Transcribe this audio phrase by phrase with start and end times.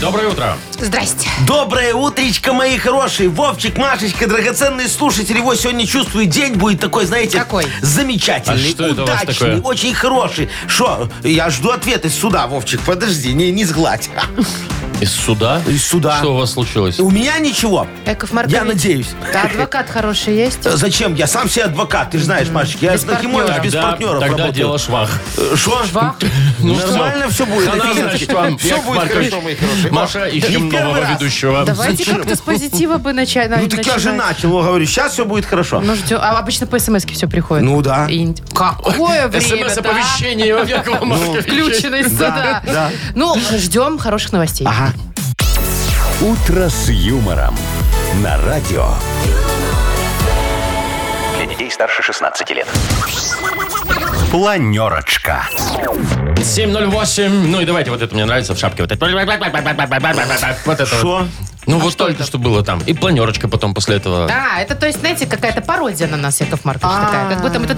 [0.00, 0.56] Доброе утро.
[0.80, 1.28] Здрасте.
[1.46, 3.28] Доброе утречко, мои хорошие.
[3.28, 5.38] Вовчик, Машечка, драгоценные слушатели.
[5.38, 7.66] Его сегодня чувствую, день будет такой, знаете, Какой?
[7.82, 9.60] замечательный, А что это у вас удачный, такое?
[9.62, 10.48] очень хороший.
[10.66, 11.08] Что?
[11.22, 12.80] Я жду ответ из суда, Вовчик.
[12.80, 14.10] Подожди, не, не сгладь.
[15.02, 15.60] Из суда?
[15.66, 16.18] Из суда.
[16.18, 17.00] Что у вас случилось?
[17.00, 17.88] У меня ничего.
[18.06, 18.56] Яков Маркович.
[18.56, 19.08] Я надеюсь.
[19.32, 20.64] Да, адвокат хороший есть?
[20.64, 21.16] Э, Зачем?
[21.16, 22.84] Я сам себе адвокат, ты же знаешь, Машечка.
[22.86, 23.58] Я Без партнера.
[23.60, 24.52] без Тогда, партнеров тогда работаю.
[24.54, 25.10] дело швах.
[25.36, 25.84] Э, Что?
[25.84, 26.14] Швах?
[26.60, 27.68] Ну Нормально все будет.
[27.68, 29.30] Хана, значит, вам, Все Яков будет Маркович.
[29.30, 29.90] хорошо, мои хорошие.
[29.92, 31.10] Маша, ищем нового раз.
[31.10, 31.64] ведущего.
[31.64, 33.50] Давайте как-то с позитива бы начать.
[33.50, 35.80] Ну так я же начал, говорю, сейчас все будет хорошо.
[35.80, 36.18] Ну, ждем.
[36.22, 37.64] А обычно по смс все приходит.
[37.64, 38.06] Ну да.
[38.08, 39.70] И- Какое время, да?
[39.74, 41.42] СМС-оповещение от Якова Марковича.
[41.42, 42.62] Включенный сюда.
[42.64, 42.90] да.
[43.16, 44.64] Ну, ждем хороших новостей.
[44.64, 44.91] Ага.
[46.20, 47.56] «Утро с юмором»
[48.22, 48.86] на радио.
[51.36, 52.68] Для детей старше 16 лет.
[54.30, 55.42] Планерочка.
[56.36, 57.28] 7.08.
[57.28, 58.82] Ну и давайте, вот это мне нравится в шапке.
[58.82, 59.00] Вот это.
[60.64, 60.90] Вот это.
[60.90, 60.98] вот.
[60.98, 61.26] Что?
[61.66, 62.80] Ну вот только что было там.
[62.86, 64.28] И планерочка потом после этого.
[64.30, 67.28] А, это то есть, знаете, какая-то пародия на нас, Яков Маркович, такая.
[67.28, 67.76] Как будто мы тут...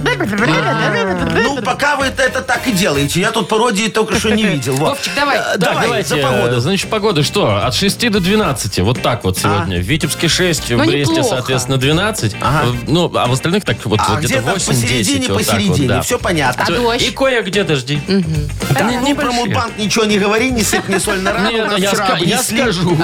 [1.43, 3.19] Ну, пока вы это, это так и делаете.
[3.19, 4.75] Я тут пародии только что не видел.
[4.75, 5.39] Вовчик, давай.
[5.57, 6.09] Давай, давайте.
[6.09, 6.59] за погоду.
[6.59, 7.65] Значит, погода что?
[7.65, 8.79] От 6 до 12.
[8.79, 9.77] Вот так вот сегодня.
[9.79, 12.35] В Витебске 6, в Ну, Бресте, соответственно, 12.
[12.41, 12.67] Ага.
[12.69, 14.67] Э, Ну, а в остальных так вот А где-то где-то 8-10.
[14.67, 15.87] посередине, посередине.
[15.87, 16.01] да.
[16.01, 16.65] Все понятно.
[16.67, 17.99] А И кое-где дожди.
[18.07, 19.45] Да, не- ну, про небольшие.
[19.45, 21.49] Мудбанк ничего не говори, не сыпь мне соль на рану.
[21.77, 22.97] Я, вчера ска- я скажу.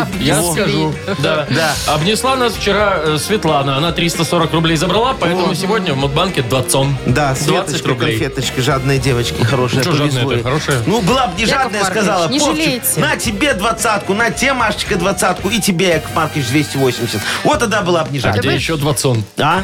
[0.71, 0.93] Скажу.
[1.21, 1.45] Да.
[1.49, 1.73] Да.
[1.93, 3.77] Обнесла нас вчера э, Светлана.
[3.77, 5.57] Она 340 рублей забрала, поэтому Вот.
[5.57, 6.71] сегодня в Мудбанке 20.
[7.07, 8.17] Да, 20 Светочка, рублей.
[8.19, 10.77] конфеточка, жадная девочка, хорошая, Ну, что жадная, хорошая?
[10.87, 12.99] Ну, была бы не Яков жадная, Маркович, сказала, не «Вовчик, жалейте».
[12.99, 17.19] на тебе двадцатку, на тебе, Машечка, двадцатку, и тебе, Яков Маркович, 280.
[17.43, 18.41] Вот тогда была бы не А жадная.
[18.41, 19.23] где еще 20?
[19.39, 19.61] А?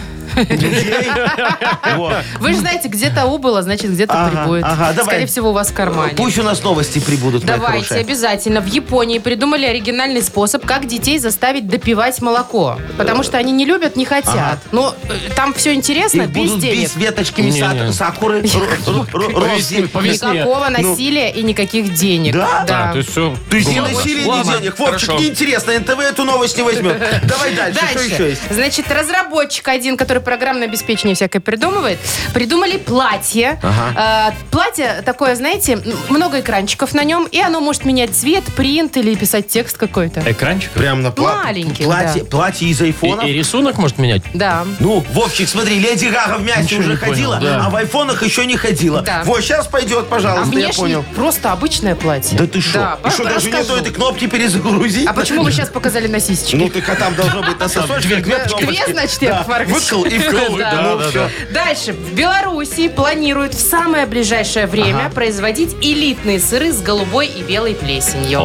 [1.96, 2.16] Вот.
[2.40, 4.64] Вы же знаете, где-то убыло, значит, где-то Ага, прибудет.
[4.66, 5.06] ага, давай.
[5.06, 6.14] Скорее всего, у вас в кармане.
[6.16, 8.00] Пусть у нас новости прибудут, моя Давайте, хорошая.
[8.02, 8.62] обязательно.
[8.62, 12.78] В Японии придумали оригинальный способ, как детей заставить допивать молоко.
[12.98, 14.60] Потому что они не любят, не хотят.
[14.72, 16.82] Но э, там все интересно, Их без будут денег.
[16.84, 17.59] бить веточками Не-не.
[17.62, 18.44] са- сакуры,
[19.12, 20.32] По по весне.
[20.34, 22.34] Никакого насилия и никаких денег.
[22.34, 22.66] Да?
[22.70, 23.36] А, то есть все.
[23.50, 24.78] То есть ни насилия, ни денег.
[24.80, 26.98] Вовчик, неинтересно, НТВ эту новость не возьмет.
[27.24, 28.24] Давай дальше, что еще Дальше.
[28.24, 28.42] есть?
[28.52, 32.00] Значит, разработчик один, который программное обеспечение всякое придумывает,
[32.33, 33.59] придумали платье.
[33.63, 35.79] Э, платье такое, знаете,
[36.09, 40.22] много экранчиков на нем, и оно может менять цвет, принт или писать текст какой-то.
[40.25, 40.72] Экранчик?
[40.72, 43.22] Прям на пла- Маленький, платье, платье из И, айфона.
[43.22, 44.22] и рисунок может менять?
[44.33, 44.66] Да.
[44.79, 47.66] Ну, Вовчик, смотри, Леди Гага в мясе Ничего уже не понял, ходила, да.
[47.66, 49.01] а в айфонах еще не ходила.
[49.01, 49.23] Да.
[49.25, 51.05] Вот, сейчас пойдет, А пожалуйста, я внешне понял.
[51.16, 52.38] просто обычное платье.
[52.38, 52.97] Да ты что?
[53.03, 53.67] Да, И что, даже не расскажу.
[53.81, 55.07] то этой кнопки перезагрузить?
[55.07, 56.55] А почему вы сейчас показали на сисечки?
[56.55, 58.44] Ну, так а там должно быть на сосочках две
[58.89, 59.75] значит, Да, Маркович.
[59.91, 60.57] Выкл и вкл.
[60.57, 60.81] Да.
[60.81, 61.29] Ну, Да.
[61.53, 61.94] Дальше.
[61.94, 68.41] В Белоруссии планируют в самое ближайшее время производить элитные сыры с голубой и белой плесенью.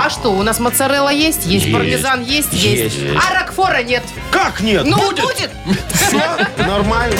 [0.00, 3.16] А что, у нас моцарелла есть, есть, пармезан есть, есть, Есть.
[3.16, 4.02] а ракфора нет.
[4.30, 4.84] Как нет?
[4.84, 5.50] Ну, будет.
[5.92, 6.22] Все,
[6.64, 7.16] нормально.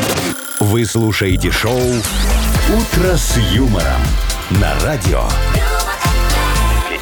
[0.60, 4.02] Вы слушаете шоу «Утро с юмором»
[4.50, 5.22] на радио.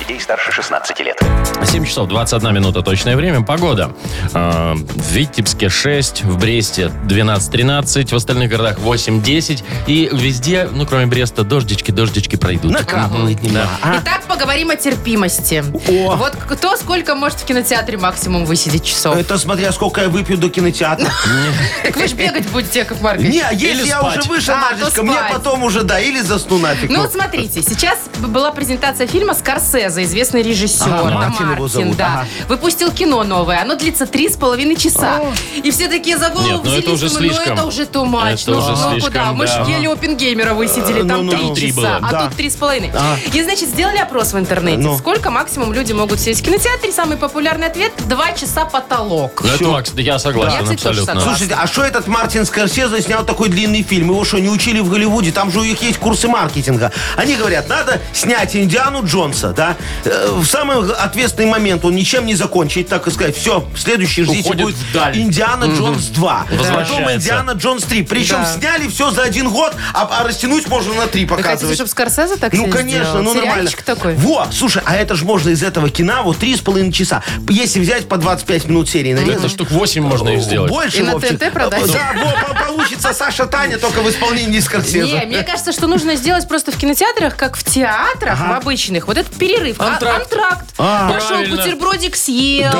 [0.06, 1.20] Детей старше 16 лет.
[1.64, 3.42] 7 часов 21 минута точное время.
[3.42, 3.90] Погода.
[4.34, 9.64] Э, В Витебске 6, в Бресте 12-13, в остальных городах 8-10.
[9.88, 12.70] И везде, ну кроме Бреста, дождички, дождички пройдут.
[12.72, 13.68] Накапывает немного.
[13.82, 13.96] да.
[13.96, 14.00] А?
[14.00, 15.64] Итак, поговорим о терпимости.
[15.88, 16.14] О.
[16.16, 19.16] Вот кто сколько может в кинотеатре максимум высидеть часов?
[19.16, 21.10] Это смотря сколько я выпью до кинотеатра.
[21.82, 23.32] Так вы же бегать будете, Яков Маркович.
[23.32, 26.90] Не, если я уже вышел, А, Машечка, мне потом уже, да, или засну нафиг.
[26.90, 30.86] Ну Ну, вот смотрите, сейчас была презентация фильма «Скорсезе», известный режиссер.
[30.86, 32.06] Ага, Мартин его зовут, да.
[32.06, 32.26] ага.
[32.48, 33.62] Выпустил кино новое.
[33.62, 35.20] Оно длится три с половиной часа.
[35.62, 37.46] И все такие за голову Нет, ну это взялись, уже думаю, слишком.
[37.46, 38.42] ну это уже too much.
[38.42, 39.32] Это ну, уже ну слишком, куда?
[39.32, 39.64] Мы да.
[39.64, 41.96] же еле опенгеймера высидели, Ну, там ну, три ну, три часа, было.
[42.02, 42.26] а Да.
[42.26, 42.90] тут три с половиной.
[42.94, 43.16] А.
[43.32, 44.82] И, значит, сделали опрос в интернете.
[44.82, 44.98] Ну.
[44.98, 46.92] Сколько максимум люди могут сидеть в кинотеатре?
[46.92, 49.40] Самый популярный ответ– два часа потолок.
[49.42, 49.72] Ну, это Всё.
[49.72, 51.06] Макс, я согласен кстати, тоже абсолютно.
[51.06, 51.30] согласна.
[51.30, 54.10] Слушайте, а что этот Мартин Скорсезе снял такой длинный фильм?
[54.10, 55.32] Его что, не учили в Голливуде?
[55.32, 56.92] Там же у них есть курсы маркетинга.
[57.16, 59.76] Они говорят, надо снять Индиану Джонса, да?
[60.04, 64.40] Э, в самый ответственный момент он ничем не закончит, так и сказать, все, следующий ждите
[64.48, 65.16] Уходит будет вдаль.
[65.18, 66.42] Индиана Джонс 2.
[66.44, 67.14] Потом Возвращается.
[67.16, 68.02] Индиана Джонс 3.
[68.02, 68.54] Причем Да.
[68.58, 71.74] сняли все за один год, а, а растянуть можно на три Вы хотите, показывать.
[71.76, 73.22] чтобы Скорсезе так Ну, себе конечно, сделал?
[73.22, 73.54] ну нормально.
[73.54, 74.14] Сериальчик такой.
[74.14, 77.22] Во, слушай, а это же можно из этого кино вот три с половиной часа.
[77.48, 79.50] Если взять по 25 минут серии Это нарезать.
[79.50, 80.70] штук 8 можно их сделать.
[80.70, 81.38] Больше, И на Вовчик.
[81.38, 81.92] ТНТ продать?
[81.92, 85.20] Да, во, по- получится Саша Таня, только в исполнении Скорсезе.
[85.20, 89.06] Не, мне кажется, что нужно сделать просто в кинотеатрах, как в театрах, в обычных.
[89.06, 89.75] Вот этот перерыв.
[89.78, 90.32] А- Антракт.
[90.32, 90.64] Антракт.
[90.78, 91.10] А.
[91.12, 91.56] Пошел, Правильно.
[91.56, 92.70] бутербродик съел,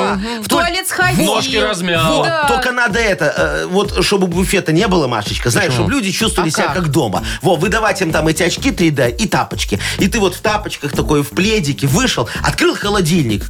[0.43, 1.27] в туалет сходил.
[1.27, 2.17] Ножки размял.
[2.17, 2.47] Вот, Да.
[2.49, 6.53] только надо это, э, вот, чтобы буфета не было, Машечка, знаешь, чтобы люди чувствовали А
[6.53, 6.75] себя как?
[6.75, 7.25] как дома.
[7.43, 9.79] Во, выдавать им там эти очки 3D и тапочки.
[9.99, 13.45] И ты вот в тапочках такой, в пледике вышел, открыл холодильник.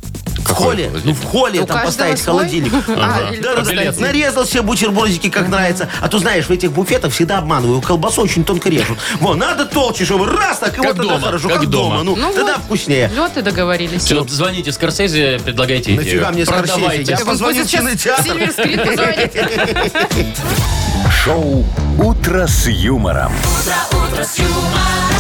[0.56, 2.38] Холле, ну в холле там поставить свой?
[2.38, 2.72] холодильник.
[2.88, 3.70] А, или Да, да, да.
[3.70, 4.00] Билет.
[4.00, 5.88] Нарезал себе бутербродики, как нравится.
[6.00, 7.80] А то, знаешь, в этих буфетах всегда обманываю.
[7.80, 8.98] Колбасу очень тонко режут.
[9.20, 11.48] Во, надо толще, чтобы раз, так и Как вот тогда дома, хорошо.
[11.48, 11.98] как Как дома.
[11.98, 12.02] дома.
[12.04, 12.64] Ну, Ну тогда вот.
[12.64, 13.10] вкуснее.
[13.16, 14.02] Вот и договорились.
[14.02, 16.02] Все, звоните Скорсезе, предлагайте идею.
[16.04, 16.72] Нафига мне Скорсезе?
[16.74, 17.12] Продавайте.
[17.12, 18.22] Я Он позвоню в сейчас кинотеатр.
[18.24, 20.38] Сильвер Скрин позвонит.
[21.24, 21.64] Шоу
[21.98, 23.32] «Утро с юмором».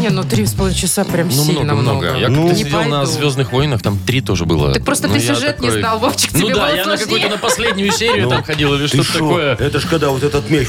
[0.00, 2.16] Не, ну три с половиной часа прям Ну, сильно много, много.
[2.18, 3.06] Я Ну, как-то не сидел на пойду.
[3.12, 4.72] «Звездных войнах», там три тоже было.
[4.72, 6.84] Так просто Ну, ты сюжет не такой- знал, Вовчик, Ну тебе да, было я на
[6.84, 7.04] сложнее.
[7.04, 9.54] какую-то на последнюю серию там ходил или Ты что-то такое.
[9.56, 10.68] Это ж когда вот этот меч.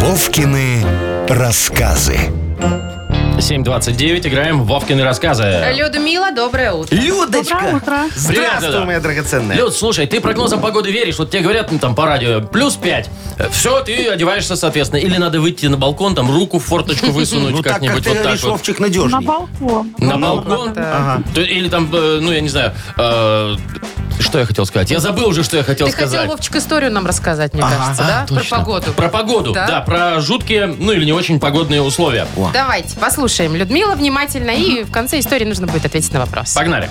[0.00, 0.84] Вовкины
[1.28, 2.18] рассказы.
[3.40, 5.72] 729, играем в Вовкины рассказы.
[5.74, 6.94] Людмила, доброе утро.
[6.94, 7.80] Людочка.
[8.14, 8.84] Здравствуй, Люда.
[8.84, 9.56] моя драгоценная.
[9.56, 11.18] Люд, слушай, ты прогнозам погоды веришь?
[11.18, 13.10] Вот тебе говорят ну, там по радио плюс 5.
[13.50, 15.00] Все, ты одеваешься соответственно.
[15.00, 18.10] Или надо выйти на балкон, там руку в форточку высунуть Ну так, как как-нибудь ты
[18.10, 18.50] вот так говоришь, вот.
[18.52, 19.24] Вовчик, надежней.
[19.24, 19.94] балкон.
[19.98, 20.74] На балкон?
[21.34, 23.56] То- Или там, э, ну, я не знаю, э,
[24.20, 24.90] что я хотел сказать?
[24.90, 26.10] Я забыл уже, что я хотел Ты сказать.
[26.20, 27.76] хотел, Вовчик, историю нам рассказать, мне Ага.
[27.76, 28.22] кажется, да?
[28.22, 28.56] А, точно.
[28.56, 28.92] Про погоду.
[28.92, 29.66] Про погоду, Да?
[29.66, 29.80] да?
[29.80, 32.26] про жуткие, ну или не очень погодные условия.
[32.52, 36.52] Давайте, послушаем Людмила внимательно, и в конце истории нужно будет ответить на вопрос.
[36.54, 36.90] Погнали.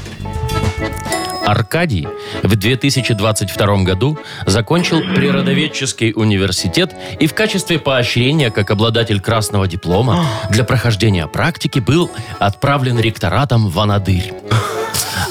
[1.45, 2.07] Аркадий
[2.43, 10.63] в 2022 году закончил природоведческий университет и в качестве поощрения как обладатель красного диплома для
[10.63, 14.33] прохождения практики был отправлен ректоратом в Анадырь.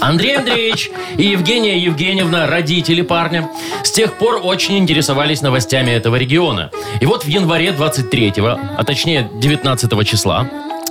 [0.00, 3.48] Андрей Андреевич и Евгения Евгеньевна, родители парня,
[3.84, 6.70] с тех пор очень интересовались новостями этого региона.
[7.00, 10.48] И вот в январе 23-го, а точнее 19 числа,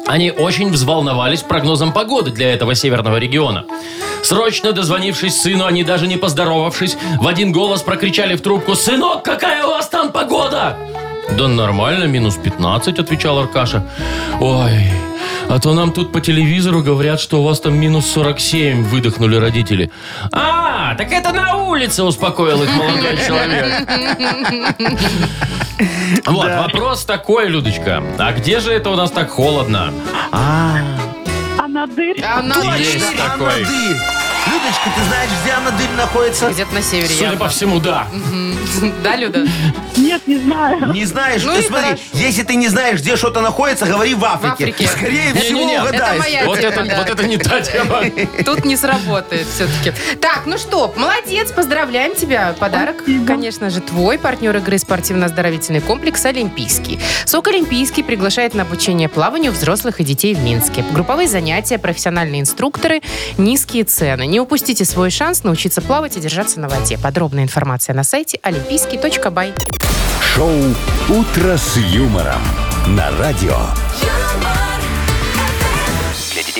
[0.10, 3.66] они очень взволновались прогнозом погоды для этого северного региона.
[4.24, 9.64] Срочно дозвонившись сыну, они даже не поздоровавшись, в один голос прокричали в трубку «Сынок, какая
[9.66, 10.76] у вас там погода?»
[11.38, 13.88] «Да нормально, минус 15», отвечал Аркаша.
[14.40, 14.90] «Ой,
[15.48, 19.92] а то нам тут по телевизору говорят, что у вас там минус 47», выдохнули родители.
[20.32, 23.88] «А, так это на улице», успокоил их молодой человек.
[26.30, 28.04] Вот, вопрос такой, Людочка.
[28.18, 29.92] А где же это у нас так холодно?
[30.32, 30.78] А?
[31.58, 33.64] А на Есть Точно, такой.
[33.64, 34.19] Анадырь.
[34.48, 36.50] Людочка, ты знаешь, где Анадырь находится?
[36.50, 37.08] Где-то на севере.
[37.10, 37.40] Судя явно.
[37.40, 38.08] по всему, да.
[39.04, 39.46] Да, Люда?
[39.98, 40.94] Нет, не знаю.
[40.94, 41.44] Не знаешь?
[41.44, 42.02] Ну ты смотри, хорошо.
[42.14, 44.52] если ты не знаешь, где что-то находится, говори в Африке.
[44.72, 44.88] Африке.
[44.88, 45.42] Скорее Не-не-не.
[45.42, 46.20] всего, Это угадаешь.
[46.20, 46.98] моя Вот тема, это, да.
[46.98, 48.02] вот это не та тема.
[48.46, 49.94] Тут не сработает все-таки.
[50.22, 52.56] Так, ну что, молодец, поздравляем тебя.
[52.60, 54.18] Подарок, конечно же, твой.
[54.18, 57.00] Партнер игры спортивно-оздоровительный комплекс «Олимпийский».
[57.26, 60.86] СОК «Олимпийский» приглашает на обучение плаванию взрослых и детей в Минске.
[60.92, 63.02] Групповые занятия, профессиональные инструкторы,
[63.38, 64.26] низкие цены.
[64.28, 66.98] Не упустите свой шанс научиться плавать и держаться на воде.
[66.98, 69.54] Подробная информация на сайте олимпийский.бай.
[70.22, 70.52] Шоу
[71.10, 72.42] «Утро с юмором»
[72.88, 73.58] на радио.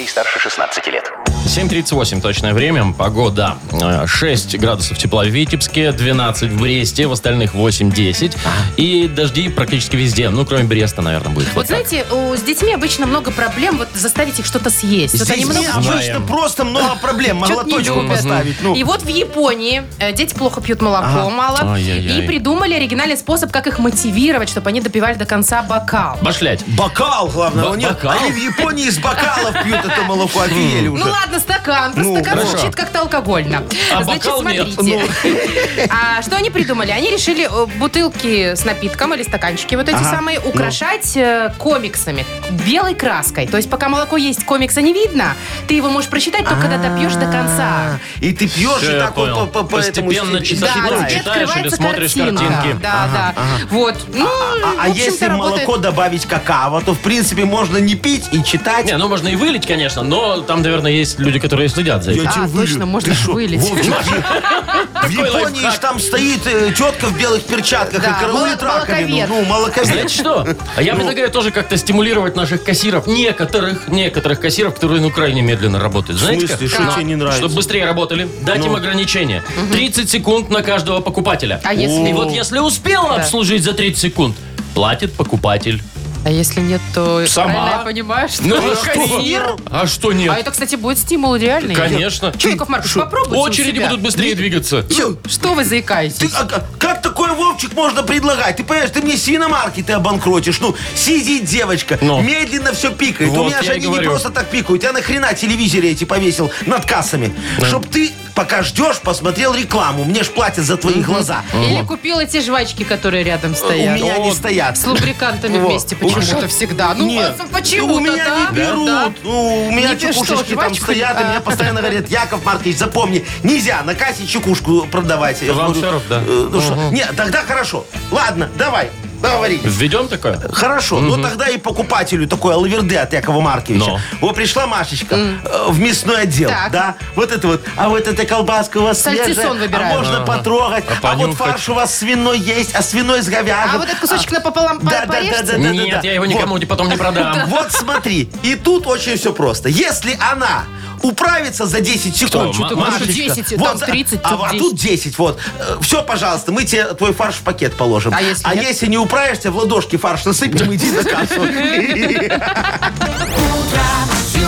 [0.10, 1.12] Старше 16 лет.
[1.46, 2.94] 7.38 точное время.
[2.94, 3.58] Погода.
[3.72, 8.36] Э, 6 градусов тепла в Витебске, 12 в Бресте, в остальных 8-10.
[8.78, 10.30] И дожди практически везде.
[10.30, 11.48] Ну, кроме Бреста, наверное, будет.
[11.50, 15.14] Вот Вот знаете, у- с детьми обычно много проблем вот заставить их что-то съесть.
[15.18, 17.38] Вот Здесь они много обычно просто много проблем.
[17.38, 18.16] Могла Чё-то не точку любят.
[18.18, 18.56] поставить.
[18.62, 21.60] Ну, И вот в Японии э, дети плохо пьют молоко, мало.
[21.74, 22.24] Ай-яй-яй.
[22.24, 26.18] И придумали оригинальный способ, как их мотивировать, чтобы они допивали до конца бокал.
[26.22, 26.64] Башлять.
[26.68, 27.70] Бокал, главное.
[27.76, 28.12] Них- бокал?
[28.12, 29.78] Они в Японии из бокалов пьют.
[29.80, 31.04] это молоко, офигели уже.
[31.04, 31.94] Ну ладно, стакан.
[31.94, 32.58] Просто Ну, стакан хорошо.
[32.58, 33.64] звучит как-то алкогольно.
[33.94, 34.74] А Значит, бокал нет.
[34.74, 35.10] смотрите.
[35.90, 36.92] А что они придумали?
[36.92, 40.10] Они решили э, бутылки с напитком или стаканчики вот эти Ага.
[40.10, 42.26] самые украшать э, комиксами,
[42.66, 43.48] белой краской.
[43.48, 45.36] То есть пока молоко есть, комикса не видно,
[45.68, 47.60] ты его можешь прочитать только когда допьешь до конца.
[47.60, 50.74] А, И ты пьешь, Всё, и я так вот по- по- по этому Постепенно читаешь.
[50.76, 52.44] Да, Читаешь тебе или открывается смотришь картинка.
[52.46, 52.78] картинки?
[52.82, 53.34] Да, да.
[53.70, 53.96] Вот.
[54.14, 55.68] Ну, А, в а общем-то, если в работает.
[55.68, 58.86] молоко добавить какао, то в принципе можно не пить и читать.
[58.86, 62.28] Не, ну можно и вылить, конечно, но там, наверное, есть люди, которые следят за этим.
[62.28, 62.68] А, тебе вылью.
[62.68, 63.62] точно, можно Ты шо, вылить.
[63.62, 63.94] Вовчик,
[65.04, 65.74] в- Японии лайфхак.
[65.74, 69.16] ж там стоит э, тетка в белых перчатках Да, и караулит моло- раковину.
[69.16, 69.30] молоковед.
[69.30, 69.88] Ну, молоковед.
[69.88, 70.48] Знаете что?
[70.76, 75.80] А я предлагаю тоже как-то стимулировать наших кассиров, некоторых, некоторых кассиров, которые, ну, крайне медленно
[75.80, 76.20] работают.
[76.20, 76.68] Знаете смысле?
[76.68, 76.76] как?
[76.76, 77.40] Что Ну, тебе не нравится?
[77.40, 79.44] Чтобы быстрее работали, дать им ограничение.
[79.72, 81.62] 30 секунд на каждого покупателя.
[81.64, 84.36] А если- И вот если успела обслужить за 30 секунд,
[84.74, 85.82] платит покупатель.
[86.26, 87.54] А если нет, то Сама.
[87.54, 88.86] правильно я понимаю, что Ну, а что?
[88.94, 89.56] кассир.
[89.72, 90.32] А что нет?
[90.32, 91.74] А это, кстати, будет стимул реальный.
[91.74, 92.34] Конечно.
[92.38, 93.88] Че, Яков Маркович, попробуйте у Очереди себя.
[93.88, 94.84] будут быстрее двигаться.
[94.90, 96.34] Чё, Что вы Ты, заикаетесь?
[96.36, 98.58] а, а, как такой Вовчик можно предлагать?
[98.58, 100.60] Ты понимаешь, ты мне свиномаркеты обанкротишь.
[100.60, 102.22] Ну, сидит девочка, Ну.
[102.22, 103.32] медленно все пикает.
[103.32, 104.10] Вот, У меня же и они не говорю.
[104.10, 104.84] просто так пикают.
[104.84, 107.34] Я нахрена телевизоре эти повесил над кассами?
[107.66, 110.04] Чтоб ты, пока ждешь, посмотрел рекламу.
[110.04, 111.44] Мне ж платят за твои глаза.
[111.54, 113.96] Или купила те жвачки, которые рядом У стоят.
[113.96, 114.78] меня не стоят.
[114.78, 116.94] С лубрикантами вместе почему-то всегда.
[116.94, 117.36] Ну, Нет.
[117.40, 118.40] а почему-то, У меня да?
[118.52, 118.86] не берут.
[118.88, 119.14] Да.
[119.24, 120.84] Ну, у меня Не чекушечки что, там жвачку?
[120.86, 121.28] стоят, и А.
[121.32, 125.42] мне постоянно говорят, Яков Маркович, запомни, нельзя на кассе чекушку продавать.
[125.42, 126.22] Я Вам говорю, равно, да.
[126.26, 127.86] э, ну что, Нет, тогда хорошо.
[128.12, 128.90] Ладно, давай,
[129.22, 129.62] договорились.
[129.66, 130.40] Введем такое?
[130.52, 133.86] Хорошо, ну тогда и покупателю такой алаверды от Якова Марковича.
[133.86, 134.00] Но.
[134.22, 136.72] Вот пришла Машечка э, в мясной отдел, Так.
[136.72, 136.96] да?
[137.16, 137.62] Вот это вот.
[137.76, 139.96] А вот эта колбаска у вас Сальцисон свежая, выбираем.
[139.96, 140.86] а можно потрогать.
[141.02, 143.76] А А, вот фарш у вас свиной есть, а свиной с говяжьим.
[143.76, 146.08] А вот этот кусочек напополам Да, да, да, да, да, да, Нет, да.
[146.08, 146.68] я его никому Вот.
[146.68, 147.36] потом не продам.
[147.50, 149.70] Вот смотри, и тут очень все просто.
[149.70, 150.64] Если она
[151.02, 154.50] управится за 10 секунд, Что, Маша, Машечка, 10, вот там за- 30, а, тут а
[154.52, 154.60] 10.
[154.60, 155.40] тут 10, вот.
[155.82, 158.14] Все, пожалуйста, мы тебе твой фарш в пакет положим.
[158.14, 158.64] А если нет?
[158.68, 161.42] если не управишься, в ладошки фарш насыпем, иди на кассу.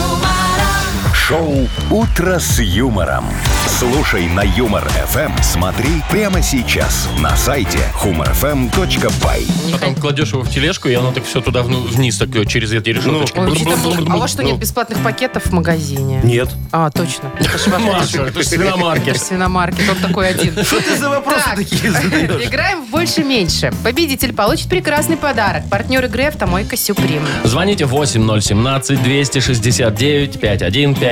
[1.32, 3.24] Шоу «Утро с юмором».
[3.66, 5.32] Слушай на Юмор ФМ.
[5.42, 9.72] Смотри прямо сейчас на сайте humorfm.by.
[9.72, 12.90] Потом кладешь его в тележку, и оно так все туда вну- вниз, так через эти
[12.90, 13.38] решеточки.
[13.40, 14.12] Ой, там- Блум-блум-блум-блум.
[14.12, 16.20] А у вас что, нет бесплатных пакетов в магазине?
[16.22, 16.50] Нет.
[16.74, 17.32] А, точно.
[17.40, 19.90] Это ж ваш- Маша, это же свиномаркет.
[19.90, 20.52] он такой один.
[20.66, 21.56] Что ты за вопросы Так.
[21.56, 22.46] такие задаешь?
[22.46, 23.72] Играем в больше-меньше.
[23.86, 25.64] Победитель получит прекрасный подарок.
[25.70, 27.26] Партнер игры «Автомойка Сюприм».
[27.46, 27.86] Звоните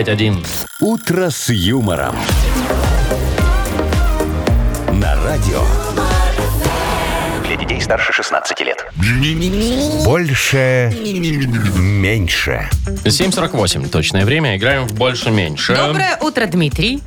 [0.09, 0.45] 8017-269-5151.
[0.79, 2.15] «Утро с юмором».
[4.93, 5.61] На радио
[7.45, 8.85] Для детей старше 16 лет.
[10.03, 10.93] «Больше,
[11.75, 12.69] меньше».
[13.05, 14.57] 7.48, точное время.
[14.57, 15.75] Играем в больше-меньше.
[15.75, 17.01] Доброе утро, Дмитрий.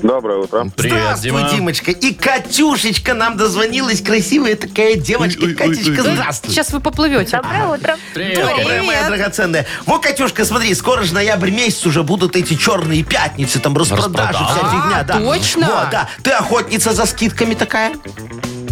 [0.00, 0.66] Доброе утро.
[0.76, 1.50] Привет, Здравствуй, Дима.
[1.50, 1.90] Димочка.
[1.90, 4.00] И Катюшечка нам дозвонилась.
[4.00, 5.46] Красивая такая девочка.
[5.54, 6.50] Катюшка, здравствуй.
[6.52, 7.36] Сейчас вы поплывете.
[7.36, 7.96] Доброе утро.
[8.14, 8.38] Привет.
[8.38, 9.66] Добрая моя драгоценная.
[9.86, 14.44] Вот, Катюшка, смотри, скоро же ноябрь месяц уже будут эти черные пятницы, там распродажи, Распродажи.
[14.44, 15.02] вся А, фигня.
[15.04, 15.20] Да.
[15.20, 15.66] точно?
[15.66, 16.08] Вот, да.
[16.22, 17.92] Ты охотница за скидками такая?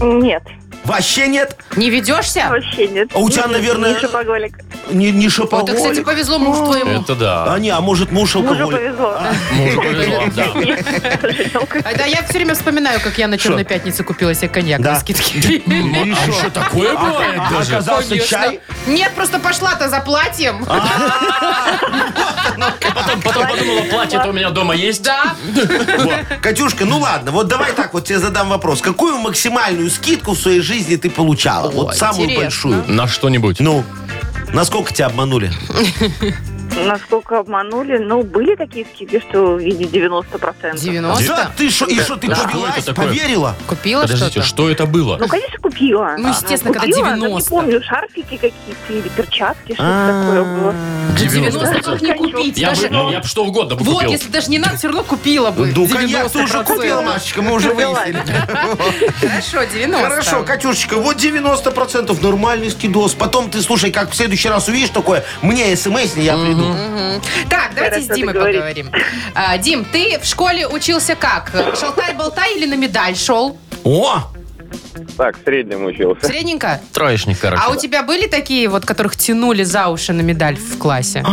[0.00, 0.42] Нет,
[0.90, 1.56] Вообще нет?
[1.76, 2.48] Не ведешься?
[2.50, 3.10] вообще нет.
[3.14, 4.58] А у тебя, Не- наверное, Не шопоголик.
[4.90, 6.04] Не, не Вот, и, кстати, шопоголик?
[6.04, 7.00] повезло мужу твоему.
[7.02, 7.54] Это да.
[7.54, 8.78] А не, а может муж Мужу алкоголик?
[8.80, 9.20] повезло.
[9.52, 10.46] Мужу повезло, да.
[11.84, 14.96] А, Да, я все время вспоминаю, как я на Черной пятнице купила себе коньяк на
[14.98, 15.62] скидке.
[15.66, 17.72] А еще такое бывает А даже?
[17.76, 18.60] оказался чай?
[18.86, 20.64] Нет, просто пошла-то за платьем.
[22.94, 25.02] Потом, потом подумала, платье-то у меня дома есть.
[25.02, 25.34] Да.
[26.42, 28.80] Катюшка, ну ладно, вот давай так вот тебе задам вопрос.
[28.80, 31.70] Какую максимальную скидку в своей жизни ты получала?
[31.70, 32.42] вот самую интересно.
[32.44, 32.84] большую.
[32.88, 33.60] На что-нибудь.
[33.60, 33.84] Ну,
[34.52, 35.52] насколько тебя обманули?
[36.86, 40.78] Насколько обманули, ну, были такие скидки, что в виде 90%.
[40.78, 41.26] 90?
[41.36, 42.34] Да, ты что, и что, ты Да.
[42.36, 43.08] Что повелась, это такое?
[43.08, 43.54] поверила?
[43.66, 44.46] Купила Подождите, что-то?
[44.46, 45.16] что это было?
[45.18, 46.14] Ну, конечно, купила.
[46.18, 47.50] Ну, естественно, когда купила, но 90.
[47.54, 50.74] Не помню, шарфики какие-то или перчатки, что-то такое было.
[51.18, 52.58] 90 как не купить.
[52.58, 54.10] Я бы, Даже- ну, я бы что угодно бы Вот, купил.
[54.10, 55.72] если даже не надо, все равно купила бы.
[55.74, 56.64] Ну, коньяк ты уже 90%.
[56.64, 58.22] купила, Машечка, мы уже выяснили.
[59.20, 60.08] Хорошо, 90.
[60.08, 63.14] Хорошо, Катюшечка, вот 90% нормальный скидос.
[63.14, 66.69] Потом ты, слушай, как в следующий раз увидишь такое, мне смс, я приду.
[67.48, 68.90] Так, давайте с Димой поговорим.
[69.34, 71.50] А, Дим, ты в школе учился как?
[71.78, 73.58] Шалтай-болтай или на медаль шел?
[73.84, 74.22] О,
[75.16, 76.26] Так, в среднем учился.
[76.26, 76.80] Средненько?
[76.92, 77.62] Троечник, короче.
[77.64, 81.24] А у тебя были такие вот, которых тянули за уши на медаль в классе?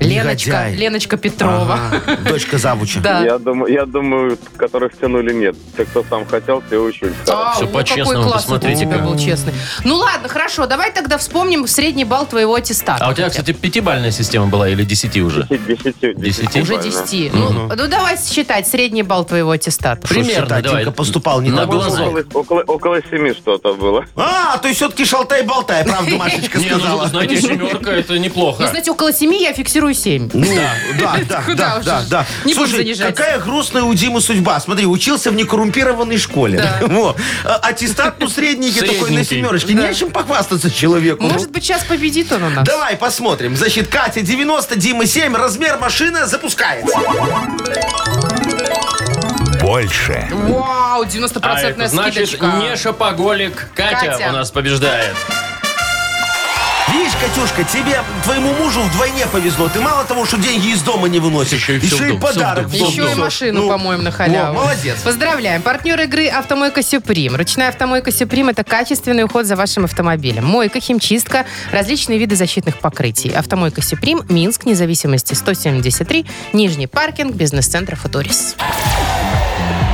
[0.00, 0.76] Леночка, Негодяй.
[0.76, 1.78] Леночка Петрова.
[1.92, 3.00] Ага, Дочка завуча.
[3.00, 3.20] Да.
[3.24, 5.56] Я думаю, я думаю, которых тянули нет.
[5.76, 7.14] Те, кто сам хотел, те учились.
[7.28, 9.04] А, ну, по-честному, какой у посмотрите, тебя как.
[9.06, 9.52] был честный.
[9.84, 13.04] Ну ладно, хорошо, давай тогда вспомним средний балл твоего аттестата.
[13.04, 15.46] А у тебя, кстати, пятибальная система была или десяти уже?
[15.48, 16.14] Десяти.
[16.14, 16.60] Десяти?
[16.60, 17.32] Уже 10.
[17.34, 20.06] Ну, ну, давай считать средний балл твоего аттестата.
[20.06, 20.86] Примерно, давай.
[20.92, 22.26] Поступал не на глазок.
[22.34, 24.04] Около, около, семи что-то было.
[24.16, 27.08] А, то есть все-таки шалтай-болтай, правда, Машечка Не, ну, сказала.
[27.08, 28.66] знаете, семерка, это Ну, неплохо.
[28.68, 30.30] знаете, около 7 я фиксирую 7.
[30.32, 30.46] Ну,
[31.00, 31.84] да, да, Куда да, уж.
[31.84, 32.26] да, да.
[32.44, 33.14] Не будем Слушай, занижать.
[33.14, 34.58] какая грустная у Димы судьба.
[34.60, 36.62] Смотри, учился в некоррумпированной школе.
[36.80, 37.16] Во.
[37.44, 39.74] А, Аттестат, ну, средненький такой на семерочке.
[39.74, 41.24] Не о чем похвастаться человеку.
[41.24, 42.66] Может быть, сейчас победит он у нас.
[42.66, 43.56] Давай посмотрим.
[43.56, 46.98] Значит, Катя 90, Дима 7, размер машины запускается.
[49.60, 50.26] Больше.
[50.32, 52.46] Вау, 90% А это значит, скидочка.
[52.58, 53.68] не шопоголик.
[53.74, 54.26] Катя, Катя.
[54.30, 55.14] у нас побеждает.
[56.98, 59.68] Видишь, Катюшка, тебе, твоему мужу вдвойне повезло.
[59.68, 62.20] Ты мало того, что деньги из дома не выносишь, Еще и еще и дом, в
[62.20, 63.16] подарок дом, в дом Еще и несешь.
[63.16, 64.54] машину, Ну, по-моему, на халяву.
[64.56, 64.98] во, молодец.
[65.04, 65.62] Поздравляем.
[65.62, 67.36] Партнер игры «Автомойка Сюприм».
[67.36, 70.44] Ручная «Автомойка Сюприм»— это качественный уход за вашим автомобилем.
[70.44, 73.30] Мойка, химчистка, различные виды защитных покрытий.
[73.30, 78.56] «Автомойка Сюприм», Минск, независимости 173, Нижний паркинг, бизнес-центр «Футурис».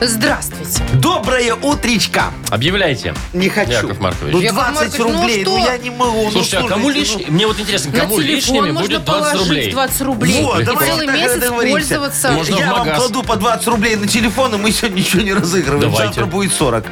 [0.00, 0.82] Здравствуйте.
[0.94, 2.24] Доброе утречка.
[2.48, 3.14] Объявляйте.
[3.34, 3.70] Не хочу.
[3.72, 4.32] Яков Маркович.
[4.32, 5.66] Ну, Яков 20 Маркович, ну рублей, ну, что?
[5.72, 6.22] я не могу.
[6.24, 7.34] ну, Слушайте, а кому слушайте, лишним?
[7.34, 9.70] Мне вот интересно, На кому телефон лишними можно будет 20 положить рублей?
[9.72, 10.42] 20 рублей.
[10.42, 11.72] Вот, и давай целый так месяц договоримся.
[11.72, 12.30] пользоваться.
[12.32, 12.96] Можно в я вам магаз.
[12.98, 15.80] кладу по 20 рублей на телефон, и мы сегодня ничего не разыгрываем.
[15.90, 16.04] Давайте.
[16.06, 16.84] Завтра будет 40.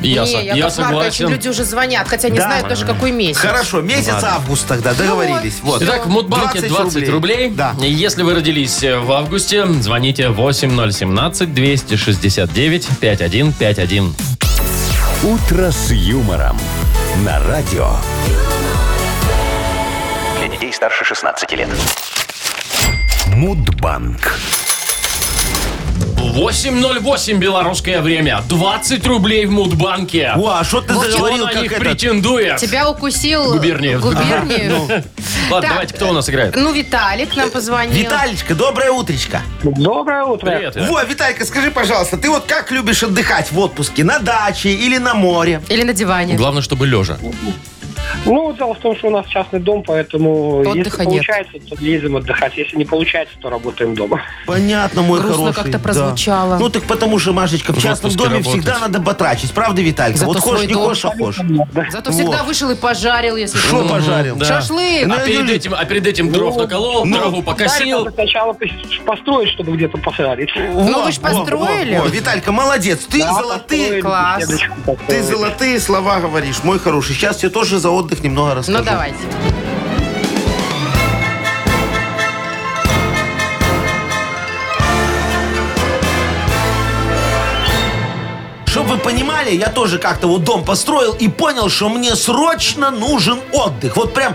[0.00, 1.28] Я, не, со- Яков я Маркович, согласен.
[1.28, 2.44] люди уже звонят, хотя не Да?
[2.46, 3.38] знают даже, какой месяц.
[3.40, 4.34] Хорошо, месяц Ладно.
[4.34, 5.58] август тогда, договорились.
[5.62, 5.82] Вот.
[5.82, 7.50] Итак, в Мудбанке 20 рублей.
[7.50, 7.74] Да.
[7.80, 10.28] Если вы родились в августе, звоните
[12.54, 14.12] 8017-269-5151.
[15.22, 16.56] Утро с юмором.
[17.24, 17.90] На радио.
[20.38, 21.68] Для детей старше 16 лет.
[23.34, 24.38] Мудбанк.
[26.18, 28.42] 8.08 белорусское время.
[28.48, 30.32] 20 рублей в Мудбанке.
[30.36, 31.80] О, а что ты Кто заговорил, на как них это?
[31.80, 32.56] претендует?
[32.56, 33.52] Тебя укусил...
[33.52, 34.00] Губерниев.
[34.00, 35.04] Губерниев.
[35.50, 36.56] Ладно, Так, давайте, кто у нас играет?
[36.56, 37.94] Ну, Виталик нам позвонил.
[37.94, 39.42] Виталичка, доброе утречко.
[39.62, 40.50] Доброе утро.
[40.50, 40.76] Привет.
[40.76, 40.88] Иван.
[40.88, 44.04] Во, Виталька, скажи, пожалуйста, ты вот как любишь отдыхать в отпуске?
[44.04, 45.62] На даче или на море?
[45.68, 46.34] Или на диване.
[46.34, 47.18] Главное, чтобы лежа.
[48.24, 51.04] Ну, дело в том, что у нас частный дом, поэтому Отдыха если нет.
[51.04, 52.56] получается, то ездим отдыхать.
[52.56, 54.20] Если не получается, то работаем дома.
[54.46, 55.54] Понятно, мой Грустно хороший.
[55.56, 55.78] как-то да.
[55.78, 56.58] прозвучало.
[56.58, 58.62] Ну так потому что, Машечка, в В частном отпуске доме работать.
[58.62, 59.52] всегда надо батрачить.
[59.52, 60.18] Правда, Виталька?
[60.18, 60.84] Зато вот свой хочешь, не дом.
[60.84, 61.92] хочешь, а хочешь.
[61.92, 63.88] Зато всегда вышел и пожарил, если Что что.
[63.88, 64.36] пожарил?
[64.36, 64.44] Да.
[64.44, 65.06] Шашлык.
[65.06, 67.98] Ну, А перед Юля- этим, а перед этим дров наколол, ну, траву покосил.
[68.04, 70.50] Надо сначала пос- построить, чтобы где-то посадить.
[70.56, 71.96] Ну, вы ж Во, во, построили.
[71.96, 73.00] во, во, Виталька, молодец.
[73.08, 73.80] Ты Да, золотые...
[73.82, 74.38] построили, Класс.
[74.44, 75.22] беседочку Ты построили.
[75.22, 77.14] золотые слова говоришь, мой хороший.
[77.14, 78.78] Сейчас тебе тоже за отдых немного расскажу.
[78.78, 79.18] Ну, давайте.
[88.88, 93.38] Чтобы вы понимали, я тоже как-то вот дом построил и понял, что мне срочно нужен
[93.52, 93.96] отдых.
[93.96, 94.34] Вот прям,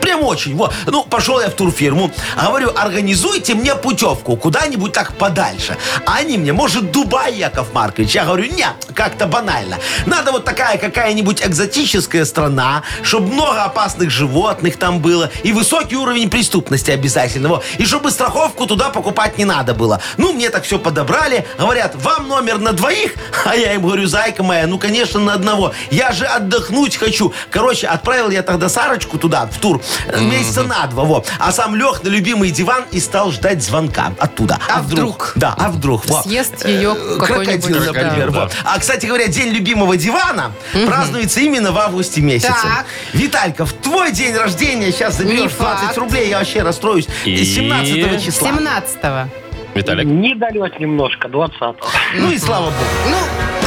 [0.00, 0.54] прям очень.
[0.54, 0.72] Вот.
[0.86, 5.76] Ну, пошел я в турфирму, говорю, организуйте мне путевку куда-нибудь так подальше.
[6.06, 8.14] А они мне, может, Дубай, Яков Маркович?
[8.14, 9.78] Я говорю, нет, как-то банально.
[10.06, 16.30] Надо вот такая какая-нибудь экзотическая страна, чтобы много опасных животных там было и высокий уровень
[16.30, 17.60] преступности обязательно.
[17.78, 20.00] И чтобы страховку туда покупать не надо было.
[20.16, 21.44] Ну, мне так все подобрали.
[21.58, 23.14] Говорят, вам номер на двоих?
[23.48, 25.72] А я им говорю, зайка моя, ну, конечно, на одного.
[25.90, 27.32] Я же отдохнуть хочу.
[27.50, 31.04] Короче, отправил я тогда Сарочку туда, в тур, э, месяца на два.
[31.04, 31.24] Во.
[31.38, 34.58] А сам лег на любимый диван и стал ждать звонка оттуда.
[34.68, 35.32] А вдруг?
[35.36, 36.04] Да, а вдруг?
[36.06, 36.22] Во.
[36.22, 37.64] Съест ее Э, какой-нибудь...
[37.64, 38.02] Крокодил, да.
[38.02, 38.30] например.
[38.32, 38.48] да.
[38.64, 40.52] А, кстати говоря, день любимого дивана
[40.86, 42.52] празднуется именно в августе месяце.
[42.52, 42.84] Так.
[43.14, 45.56] Виталька, в твой день рождения сейчас заберешь Не 20
[45.86, 45.98] факт.
[45.98, 47.06] рублей, я вообще расстроюсь.
[47.24, 48.48] И- 17 числа.
[48.48, 49.47] 17-го.
[49.74, 50.06] Виталик.
[50.06, 51.76] Недолет немножко, 20-го.
[52.16, 52.74] Ну и слава богу.
[53.10, 53.16] Ну,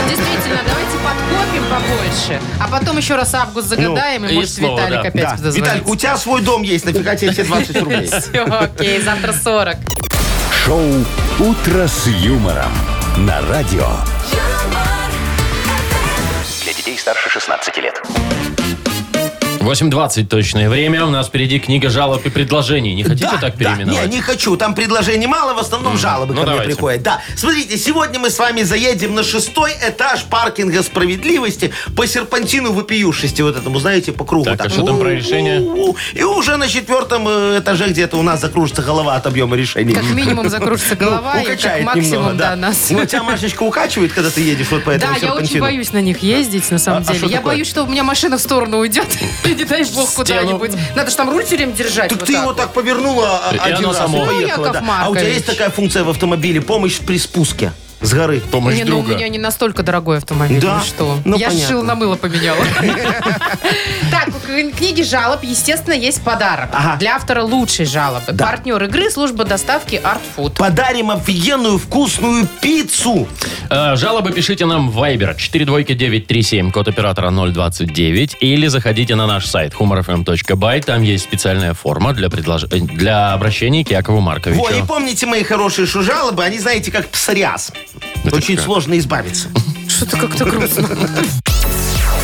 [0.09, 2.41] действительно, давайте подкопим побольше.
[2.59, 5.07] А потом еще раз август загадаем, Ну, и и может снова, Виталик да.
[5.07, 5.29] опять Да.
[5.31, 5.59] дозвонится.
[5.59, 8.07] Виталька, у тебя свой дом есть, нафига тебе все 20 рублей?
[8.07, 9.77] Все, окей, завтра 40.
[10.65, 10.81] Шоу
[11.39, 12.71] Утро с юмором.
[13.17, 13.87] На радио.
[16.63, 18.01] Для детей старше 16 лет.
[19.62, 21.06] 8.20 точное время.
[21.06, 22.95] У нас впереди книга жалоб и предложений.
[22.95, 23.71] Не хотите Да, так да.
[23.76, 24.10] переименовать?
[24.10, 24.56] Не, не хочу.
[24.58, 26.74] Там предложений мало, в основном жалобы Ну, ко мне давайте.
[26.76, 27.04] приходят.
[27.04, 27.21] Да.
[27.36, 33.56] Смотрите, сегодня мы с вами заедем на шестой этаж паркинга справедливости по серпантину вопиюшести, вот
[33.58, 34.45] этому, знаете, по кругу.
[34.45, 35.62] Так, а что там про решение?
[36.13, 39.93] И уже на четвертом э, этаже где-то у нас закружится голова от объема решений.
[39.93, 42.89] Как минимум закружится голова, и как Ну, Укачает максимум, немного, да, нас.
[42.89, 45.63] Ну, тебя, Машечка, укачивает, когда ты едешь вот по этому Да, я очень серпантину?
[45.65, 47.28] боюсь на них ездить, на самом А- а деле.
[47.28, 47.54] я такое?
[47.54, 49.08] боюсь, что у меня машина в сторону уйдет.
[49.51, 50.71] И не дай бог куда-нибудь.
[50.95, 52.09] Надо же там руль все время держать.
[52.09, 52.57] Так вот ты так его вот.
[52.57, 54.23] так повернула а, один раз само.
[54.23, 54.67] и поехала.
[54.67, 54.79] Ну, Яков да.
[54.79, 55.33] А у тебя Маркович.
[55.33, 58.39] есть такая функция в автомобиле, помощь при спуске с горы?
[58.51, 60.59] Помощь Не, ну у меня не настолько дорогой автомобиль.
[60.59, 60.77] Да?
[60.79, 61.17] Ну что?
[61.25, 61.67] Ну, я понятно.
[61.67, 62.59] шил на мыло поменяла.
[64.11, 66.69] Так, у кни- книги жалоб, естественно, есть подарок.
[66.99, 68.33] Для автора лучшей жалобы.
[68.37, 70.57] Партнер игры, служба доставки Art Food.
[70.57, 73.27] Подарим офигенную вкусную пиццу.
[73.69, 79.73] Э, Жалобы пишите нам в Viber 42937, код оператора 029, или заходите на наш сайт
[79.73, 80.81] humorfm.by.
[80.83, 84.61] Там есть специальная форма для, предлож- э, для обращения к Якову Марковичу.
[84.61, 87.71] Во, и помните, мои хорошие, что жалобы, они, знаете, как псориаз.
[88.23, 88.65] Это Очень как?
[88.65, 89.49] сложно избавиться.
[89.88, 90.89] Что-то как-то грустно.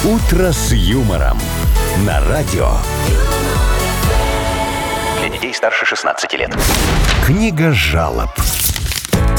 [0.03, 1.39] «Утро с юмором»
[2.05, 2.71] на радио.
[5.19, 6.55] Для детей старше 16 лет.
[7.25, 8.29] Книга жалоб.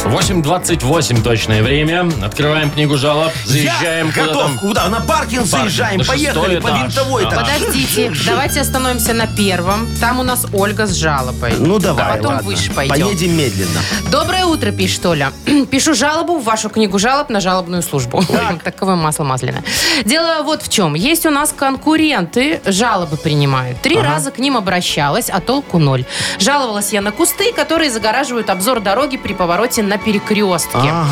[0.05, 2.09] 8.28 точное время.
[2.23, 3.33] Открываем книгу жалоб.
[3.45, 4.43] Заезжаем Я куда готов.
[4.43, 4.59] там.
[4.59, 4.89] Куда?
[4.89, 5.99] На паркинг заезжаем.
[5.99, 6.83] на шестой Поехали по этаж.
[6.83, 7.25] винтовой.
[7.27, 7.37] Ага.
[7.37, 7.45] так.
[7.59, 9.87] Подождите, давайте остановимся на первом.
[10.01, 11.55] Там у нас Ольга с жалобой.
[11.59, 12.47] Ну давай, А потом ладно.
[12.49, 13.07] выше пойдем.
[13.07, 13.81] Поедем медленно.
[14.11, 15.33] Доброе утро, пишет Оля.
[15.71, 18.23] Пишу жалобу в вашу книгу жалоб на жалобную службу.
[18.65, 19.65] Таковое масло масляное.
[20.05, 20.95] Дело вот в чем.
[20.95, 23.81] Есть у нас конкуренты, жалобы принимают.
[23.83, 26.05] Три раза к ним обращалась, а толку ноль.
[26.39, 30.77] Жаловалась я на кусты, которые загораживают обзор дороги при повороте на перекрестке.
[30.79, 31.07] Ага.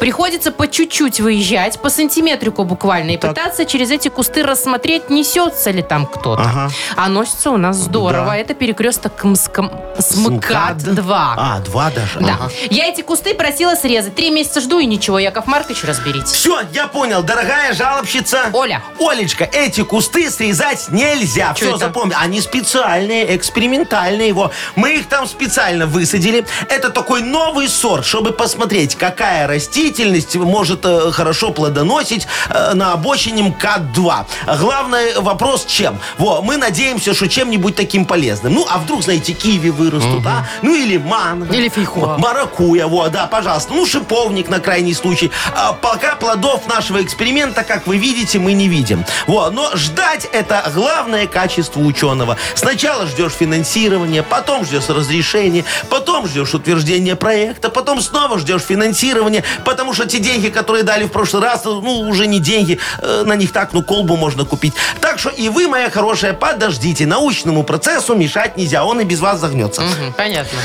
[0.00, 5.82] Приходится по чуть-чуть выезжать, по сантиметрику буквально, и пытаться через эти кусты рассмотреть, несется ли
[5.82, 6.42] там кто-то.
[6.42, 6.70] Ага.
[6.96, 8.26] А носится у нас здорово.
[8.26, 8.36] Да.
[8.36, 11.04] Это перекресток МСК- СМКАТ-2.
[11.36, 12.18] А, два даже.
[12.20, 12.34] Да.
[12.34, 12.50] Ага.
[12.70, 14.14] Я эти кусты просила срезать.
[14.14, 15.18] Три месяца жду и ничего.
[15.18, 16.32] Яков Маркович, разберитесь.
[16.32, 18.46] Все, я понял, дорогая жалобщица.
[18.52, 18.82] Оля.
[18.98, 21.48] Олечка, эти кусты срезать нельзя.
[21.54, 21.78] Чё Все, это?
[21.78, 22.14] запомни.
[22.18, 24.28] Они специальные, экспериментальные.
[24.28, 24.50] Его.
[24.76, 26.44] Мы их там специально высадили.
[26.68, 33.42] Это такой новый сорт, чтобы посмотреть, какая растительность может э, хорошо плодоносить э, на обочине
[33.42, 34.26] МКАД-2.
[34.60, 35.98] Главный вопрос чем?
[36.18, 38.54] Во, мы надеемся, что чем-нибудь таким полезным.
[38.54, 40.46] Ну, а вдруг, знаете, киви вырастут, а?
[40.62, 41.52] Ну, или манго.
[41.54, 42.18] Или фейхоа.
[42.18, 43.72] Маракуя, вот, да, пожалуйста.
[43.74, 45.30] Ну, шиповник на крайний случай.
[45.56, 49.04] А пока плодов нашего эксперимента, как вы видите, мы не видим.
[49.26, 52.36] Вот, но ждать это главное качество ученого.
[52.54, 59.94] Сначала ждешь финансирования, потом ждешь разрешения, потом ждешь утверждения проекта, потом снова ждешь финансирования, потому
[59.94, 63.52] что те деньги, которые дали в прошлый раз, ну, уже не деньги, э, на них
[63.52, 64.74] так, ну, колбу можно купить.
[65.00, 67.06] Так что и вы, моя хорошая, подождите.
[67.06, 69.80] Научному процессу мешать нельзя, он и без вас загнется.
[69.80, 70.58] Мгм, Понятно.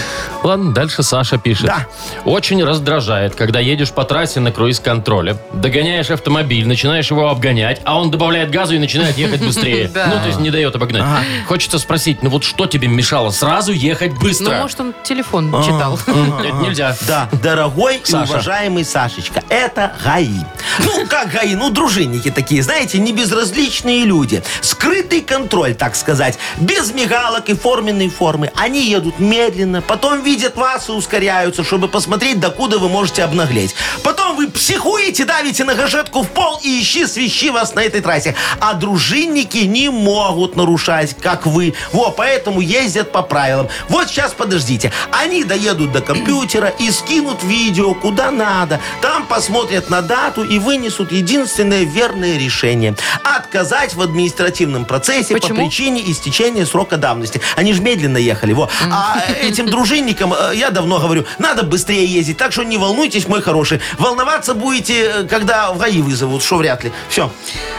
[0.44, 1.68] Ладно, дальше Саша пишет.
[1.68, 1.88] Да.
[2.26, 8.12] Очень раздражает, когда едешь по трассе на круиз-контроле, догоняешь автомобиль, начинаешь его обгонять, а он
[8.12, 9.90] добавляет газу и начинает ехать быстрее.
[9.98, 10.08] Да.
[10.14, 11.04] Ну, то есть не дает обогнать.
[11.48, 14.56] Хочется спросить, ну вот что тебе мешало сразу ехать Ну, быстро?
[14.58, 15.98] может, он телефон читал.
[16.08, 16.96] Это нельзя.
[17.08, 18.18] Да, дорогой Саша.
[18.18, 20.40] и уважаемый Сашечка, это ГАИ.
[20.80, 21.56] Ну, как ГАИ?
[21.56, 24.44] Ну, дружинники такие, знаете, не безразличные люди.
[24.62, 26.38] Скрытый контроль, так сказать.
[26.58, 28.52] Без мигалок и форменной формы.
[28.56, 33.76] Они едут медленно, потом видят вас и ускоряются, чтобы посмотреть, докуда вы можете обнаглеть.
[34.04, 38.36] Потом вы психуете, давите на гашетку в пол и ищи свищи вас на этой трассе.
[38.60, 41.74] А дружинники не могут нарушать, как вы.
[41.92, 43.68] Во, поэтому ездят по правилам.
[43.90, 44.92] Вот сейчас подождите.
[45.12, 48.80] Они доедут до компьютера и скинут видео куда надо.
[49.02, 52.96] Там посмотрят на дату и вынесут единственное верное решение.
[53.24, 55.66] Отказать в административном процессе по Почему?
[55.66, 57.42] причине истечения срока давности.
[57.56, 58.54] Они же медленно ехали.
[58.54, 58.70] Во.
[58.92, 62.38] А этим дружинникам, э, я давно говорю, надо быстрее ездить.
[62.38, 63.82] Так что не волнуйтесь, мой хороший.
[63.98, 66.92] Волноваться будете, э, когда в ГАИ вызовут, что вряд ли.
[67.10, 67.32] Все.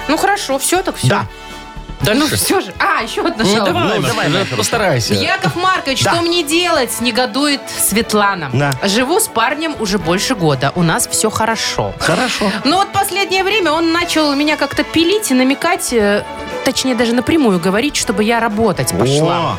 [0.09, 1.09] Ну, хорошо, все так все.
[1.09, 1.27] Да.
[2.01, 2.37] Ну, Дальше.
[2.37, 2.73] все же.
[2.79, 3.67] А, еще одна Ну, жалоба.
[3.73, 4.57] давай, Ну, Маш, давай, да, Маша.
[4.57, 5.15] постарайся.
[5.15, 6.13] Яков Маркович, Да.
[6.15, 7.01] что мне делать?
[7.01, 8.51] Негодует Светлана.
[8.53, 8.73] Да.
[8.85, 10.73] Живу с парнем уже больше года.
[10.75, 11.93] У нас все хорошо.
[11.99, 12.51] Хорошо.
[12.65, 16.25] Но вот последнее время он начал меня как-то пилить и намекать, э,
[16.65, 19.57] точнее даже напрямую говорить, чтобы я работать пошла.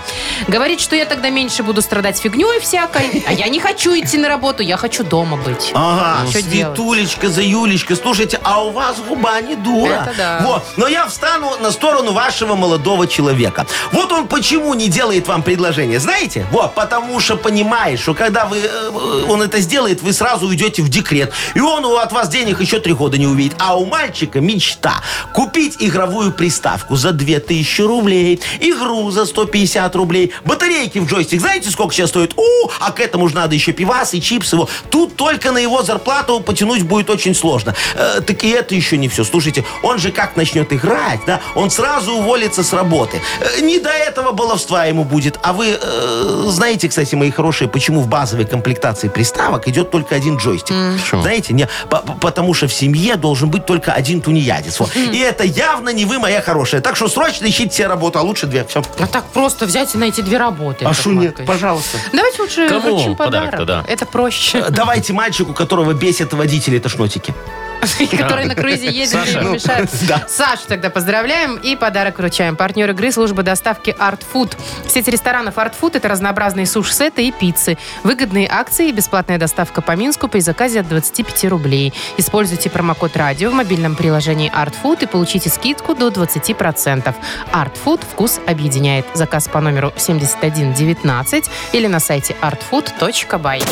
[0.48, 4.28] Говорит, что я тогда меньше буду страдать фигней всякой, а я не хочу идти на
[4.30, 5.72] работу, я хочу дома быть.
[5.74, 6.76] Ага, Что делать?
[6.78, 9.90] Светулечка, Заюлечка, слушайте, а у вас губа не дура.
[10.08, 10.40] Это да.
[10.44, 13.66] Вот, но я встану на сторону вашего молодого человека.
[13.92, 16.46] Вот он почему не делает вам предложение, знаете?
[16.52, 20.90] Вот, потому что понимает, что когда вы, э, он это сделает, вы сразу уйдете в
[20.90, 21.34] декрет.
[21.56, 23.56] И он от вас денег еще три года не увидит.
[23.58, 25.02] А у мальчика мечта
[25.34, 31.42] купить игровую приставку за 2000 рублей, игру за 150 рублей, батарейки в джойстик.
[31.42, 32.38] Знаете, сколько сейчас стоит?
[32.38, 34.56] У, а к этому же надо еще пивас и чипсы.
[34.56, 34.70] Во.
[34.92, 37.74] Тут только на его зарплату потянуть будет очень сложно.
[37.96, 39.24] Э, так и это еще не все.
[39.24, 43.22] Слушайте, он же как начнет играть, да, он сразу уволится с работы.
[43.42, 45.40] Э, не до этого баловства ему будет.
[45.44, 50.38] А вы э, знаете, кстати, мои хорошие, почему в базовой комплектации приставок идет только один
[50.38, 50.76] джойстик?
[51.12, 54.80] Знаете, не, по- по- потому что в семье должен быть только один тунеядец.
[54.80, 54.96] Вот.
[54.96, 56.82] И это явно не вы, моя хорошая.
[56.82, 58.64] Так что срочно ищите себе работу, а лучше две.
[58.66, 58.82] Все.
[59.00, 60.86] А так просто взять и найти две работы.
[60.86, 61.40] А что нет?
[61.46, 61.98] Пожалуйста.
[62.14, 63.86] Давайте лучше Кому вручим подарок-то, подарок.
[63.88, 63.92] да?
[63.94, 64.60] Это проще.
[64.60, 67.34] Э, Давайте мальчику, которого бесит водители тошнотики.
[68.18, 69.90] Который на круизе ездит и мешает.
[70.08, 70.26] Да.
[70.28, 72.56] Сашу тогда поздравляем и подарок вручаем.
[72.56, 74.58] Партнер игры служба доставки Art Food.
[74.88, 77.78] Сеть ресторанов Art Food это разнообразные суш-сеты и пиццы.
[78.04, 81.94] Выгодные акции и бесплатная доставка по Минску при заказе от 25 рублей.
[82.18, 87.14] Используйте промокод радио в мобильном приложении Art Food и получите скидку до 20%.
[87.54, 89.06] Art Food вкус объединяет.
[89.14, 93.64] Заказ по номеру 7119 или на сайте artfood.by.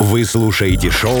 [0.00, 1.20] Вы слушаете шоу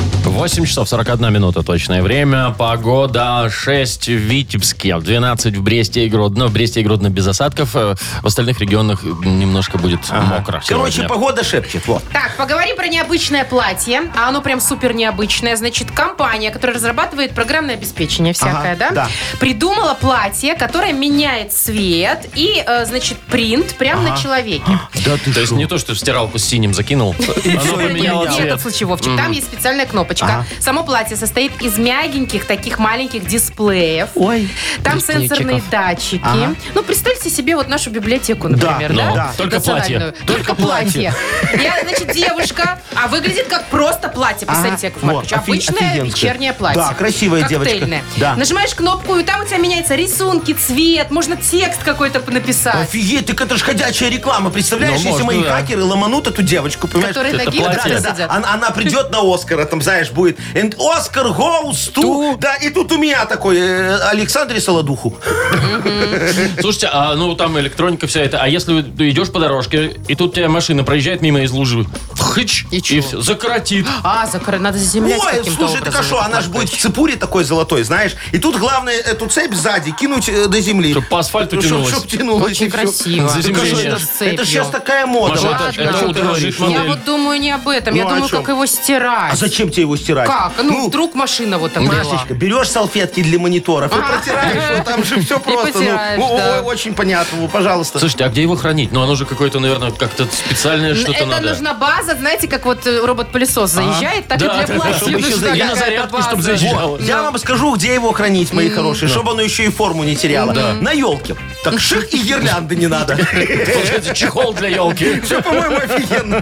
[0.31, 2.51] 8 часов 41 минута точное время.
[2.57, 6.47] Погода 6 в Витебске, 12 в Бресте и Гродно.
[6.47, 7.75] В Бресте и Гродно без осадков.
[7.75, 11.09] э, В остальных регионах немножко будет мокро Короче, сегодня.
[11.09, 11.85] погода шепчет.
[11.85, 12.01] Вот.
[12.13, 14.03] Так, поговорим про необычное платье.
[14.15, 15.55] А оно прям супер необычное.
[15.57, 18.91] Значит, компания, которая разрабатывает программное обеспечение всякое, Ага, да?
[18.91, 19.07] да.
[19.39, 24.63] Придумала платье, которое меняет цвет и, э, значит, принт прям на человеке.
[25.05, 28.45] Да ты То есть не то, что в стиралку с синим закинул, оно поменяло цвет.
[28.47, 29.17] этот случай, Вовчик.
[29.17, 30.20] Там есть специальная кнопочка.
[30.59, 34.09] Само платье состоит из мягеньких таких маленьких дисплеев.
[34.15, 34.49] Ой.
[34.83, 36.21] Там сенсорные датчики.
[36.23, 36.55] Ага.
[36.73, 39.33] Ну, представьте себе вот нашу библиотеку, Да, например, ну, да?
[39.37, 40.13] только платье.
[40.25, 41.13] Только платье.
[41.59, 44.47] Я, значит, девушка, а выглядит как просто платье.
[44.47, 45.13] Представьте, Яков Ага.
[45.13, 45.33] Маркович.
[45.33, 46.03] Обычное офигенское.
[46.03, 46.81] вечернее платье.
[46.81, 47.87] Да, красивая девочка.
[48.17, 48.35] Да.
[48.35, 52.75] Нажимаешь кнопку, и там у тебя меняются рисунки, цвет, можно текст какой-то написать.
[52.75, 54.49] Офигеть, так это ж ходячая реклама.
[54.49, 55.57] Представляешь, Ну, если можно, мои да.
[55.59, 57.15] хакеры ломанут эту девочку, понимаешь?
[57.15, 57.45] Которые на.
[57.45, 58.11] Да, да, да.
[58.13, 58.31] сидят.
[58.31, 62.37] Она, она придет на Оскара, там, знаешь, будет and Оскар goes to...
[62.39, 65.15] Да, и тут у меня такой э, Александре Солодуху.
[66.59, 68.39] Слушайте, а ну там электроника вся эта.
[68.41, 71.85] А если ты идешь по дорожке, и тут тебя машина проезжает мимо из лужи,
[72.19, 73.85] хыч, И все, закоротит.
[74.03, 77.15] А, закры- надо заземлять Ой, слушай, так а что, Яков она же будет в цепуре
[77.15, 78.13] такой золотой, знаешь?
[78.31, 80.91] И тут главное эту цепь сзади кинуть э, до земли.
[80.91, 81.89] Чтоб по асфальту Ну, тянулось.
[81.89, 82.51] чтоб тянулось.
[82.51, 83.29] Очень красиво.
[83.29, 83.97] Заземление.
[84.19, 85.41] Это Это сейчас такая мода.
[85.41, 86.65] Маша, это- это.
[86.67, 87.95] Я вот думаю не об этом.
[87.95, 89.33] Я Ну, а думаю, как его стирать.
[89.33, 90.27] А зачем тебе его стирать?
[90.27, 90.51] Как?
[90.63, 91.83] Ну, вдруг машина вот так.
[91.83, 95.67] Машечка, берешь салфетки для мониторов и протираешь, вот там же все просто.
[95.67, 96.59] ну, потираешь, о- да.
[96.59, 97.99] о- Очень понятно, ну, пожалуйста.
[97.99, 98.91] Слушайте, а где его хранить?
[98.91, 101.49] Ну, оно же какое-то, наверное, как-то специальное что-то Это надо.
[101.49, 104.97] нужна база, знаете, как вот э, робот-пылесос заезжает, так Да, и для да, да, платья
[104.97, 106.55] чтобы еще нужна за- и на какая-то зарядку, чтоб база.
[106.57, 106.97] заезжало.
[106.99, 110.51] Я вам скажу, где его хранить, мои хорошие, чтобы оно еще и форму не теряло.
[110.81, 111.35] На елке.
[111.63, 113.15] Так шик и гирлянды не надо.
[113.15, 115.19] Получается, чехол для елки.
[115.21, 116.41] Все, по-моему, офигенно.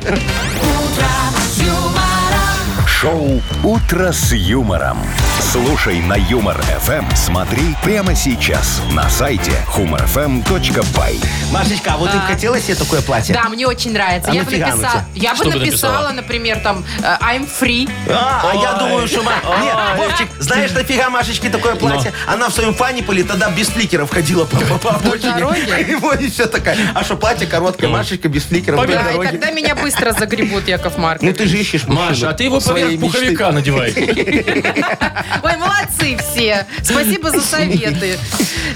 [3.00, 4.98] Шоу «Утро с юмором».
[5.40, 7.06] Слушай на Юмор ФМ.
[7.16, 11.26] Смотри прямо сейчас на сайте humorfm.by.
[11.52, 13.34] Машечка, а вот ты бы хотела себе такое платье?
[13.34, 14.30] Да, мне очень нравится.
[14.32, 15.22] А я бы нафига оно написала, тебе?
[15.24, 16.12] я бы Что бы написала, написала?
[16.12, 17.90] например, там э, I'm free.
[18.10, 19.24] А, а я думаю, что...
[19.24, 19.32] Ма-
[19.62, 22.12] Нет, Вовчик, знаешь, нафига Машечке такое платье?
[22.28, 25.36] Она в своем фаниполе тогда без фликеров ходила по, по, по обочине.
[25.36, 25.82] дороге?
[25.90, 26.78] И вот и все такая.
[26.94, 29.28] А что, платье короткое, Машечка без фликеров вдоль Да, и дороги.
[29.30, 31.38] тогда меня быстро загребут, Яков Ну Маркович.
[31.38, 33.18] ты же ищешь мужчину Маша, а ты его своей мечты.
[33.20, 33.94] пуховика надевай.
[35.44, 36.66] Ой, молодцы все.
[36.84, 38.18] Спасибо за советы.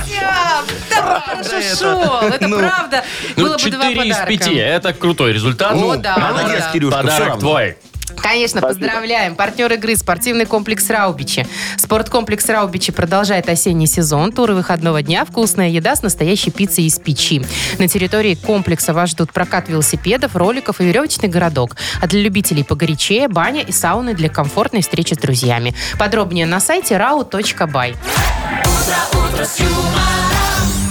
[0.89, 2.21] Да, хорошо.
[2.33, 3.03] Это правда.
[3.35, 4.27] Ну, Было бы два 4 из подарка.
[4.27, 4.47] 5.
[4.53, 5.75] Это крутой результат.
[5.75, 6.63] Ну, да, Молодец.
[6.73, 7.77] Кирюшка, Подарок твой.
[8.23, 9.35] Конечно, поздравляем.
[9.35, 11.45] Партнер игры спортивный комплекс Раубичи.
[11.77, 14.31] Спорткомплекс Раубичи продолжает осенний сезон.
[14.31, 17.43] Туры выходного дня, вкусная еда с настоящей пиццей из печи.
[17.79, 21.75] На территории комплекса вас ждут прокат велосипедов, роликов и веревочный городок.
[22.01, 25.75] А для любителей погорячее баня и сауны для комфортной встречи с друзьями.
[25.99, 27.95] Подробнее на сайте rau.by.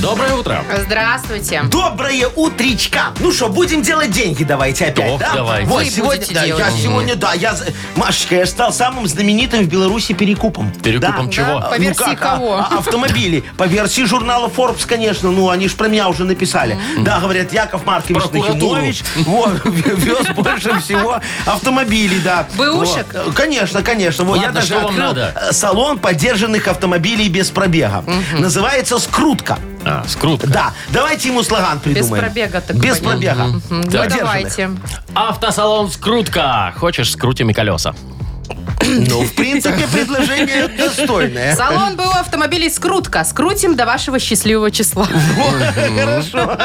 [0.00, 0.64] Доброе утро.
[0.86, 1.62] Здравствуйте.
[1.70, 3.08] Доброе утречка.
[3.20, 5.32] Ну что, будем делать деньги давайте опять, Ох, да?
[5.34, 5.68] давайте.
[5.68, 6.64] Вот, Вы сегодня, будете да, делать.
[6.64, 10.70] я сегодня, да, я, з- Машечка, я стал самым знаменитым в Беларуси перекупом.
[10.82, 11.32] Перекупом Да.
[11.32, 11.60] чего?
[11.60, 12.54] По Ну версии как, а- кого?
[12.56, 13.44] а- автомобили.
[13.58, 15.30] По версии журнала Forbes, конечно.
[15.30, 16.78] Ну, они ж про меня уже написали.
[17.00, 18.76] Да, говорят, Яков Маркович Прокуратуру.
[18.76, 22.46] Нахимович вот, вез больше всего автомобилей, да.
[22.56, 23.06] Бэушек?
[23.26, 23.34] Вот.
[23.34, 24.24] Конечно, конечно.
[24.24, 25.34] Вот, я Ладно, даже что вам открыл надо?
[25.50, 28.02] э, салон поддержанных автомобилей без пробега.
[28.38, 29.58] Называется «Скрутка».
[29.84, 30.46] А, скрутка.
[30.46, 32.24] Да, давайте ему слоган Без придумаем.
[32.24, 33.10] пробега, так Без понятно.
[33.10, 33.44] пробега.
[33.46, 33.62] Мгм.
[33.70, 34.18] Ну, Поддержанных.
[34.18, 34.70] давайте.
[35.14, 36.74] Автосалон «Скрутка».
[36.78, 37.94] Хочешь, скрутим и колеса.
[38.82, 41.54] Ну, в принципе, предложение достойное.
[41.54, 43.22] Салон БУ автомобилей «Скрутка».
[43.24, 45.06] Скрутим до вашего счастливого числа.
[45.98, 46.56] Хорошо.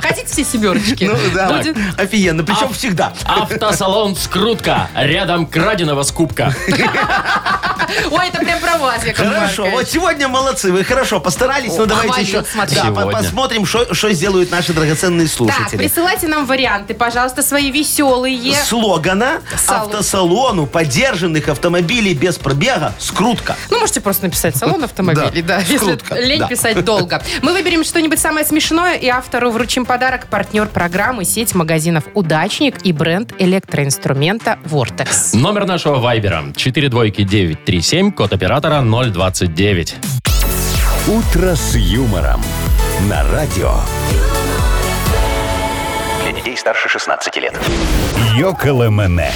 [0.00, 1.04] Хотите все семерочки?
[1.04, 1.48] Ну, да.
[1.52, 1.76] Будет?
[1.98, 2.44] Офигенно.
[2.44, 3.12] Причем всегда.
[3.24, 4.88] Автосалон «Скрутка».
[4.94, 6.54] Рядом краденого скупка.
[8.10, 9.72] Ой, это прям про вас, Яков Хорошо, Маркович.
[9.72, 12.76] вот сегодня молодцы, вы хорошо постарались, но давайте хвалил, еще смотри.
[12.76, 13.12] да, по- Сегодня.
[13.12, 15.76] посмотрим, что сделают наши драгоценные Так, слушатели.
[15.78, 18.54] присылайте нам варианты, пожалуйста, свои веселые.
[18.54, 19.82] Слогана Салон.
[19.90, 23.56] автосалону поддержанных автомобилей без пробега «Скрутка».
[23.70, 26.46] Ну, можете просто написать салон автомобилей, да, Да, если скрутка, лень да.
[26.48, 27.22] писать долго.
[27.42, 30.26] Мы выберем что-нибудь самое смешное и автору вручим подарок.
[30.28, 35.34] Партнер программы сеть магазинов «Удачник» и бренд электроинструмента «Вортекс».
[35.34, 37.71] Номер нашего вайбера 42937,
[38.14, 39.94] код оператора 029.
[41.08, 42.42] «Утро с юмором»
[43.08, 43.72] на радио.
[46.22, 47.58] Для детей старше 16 лет.
[48.36, 49.32] Йоколэмэне.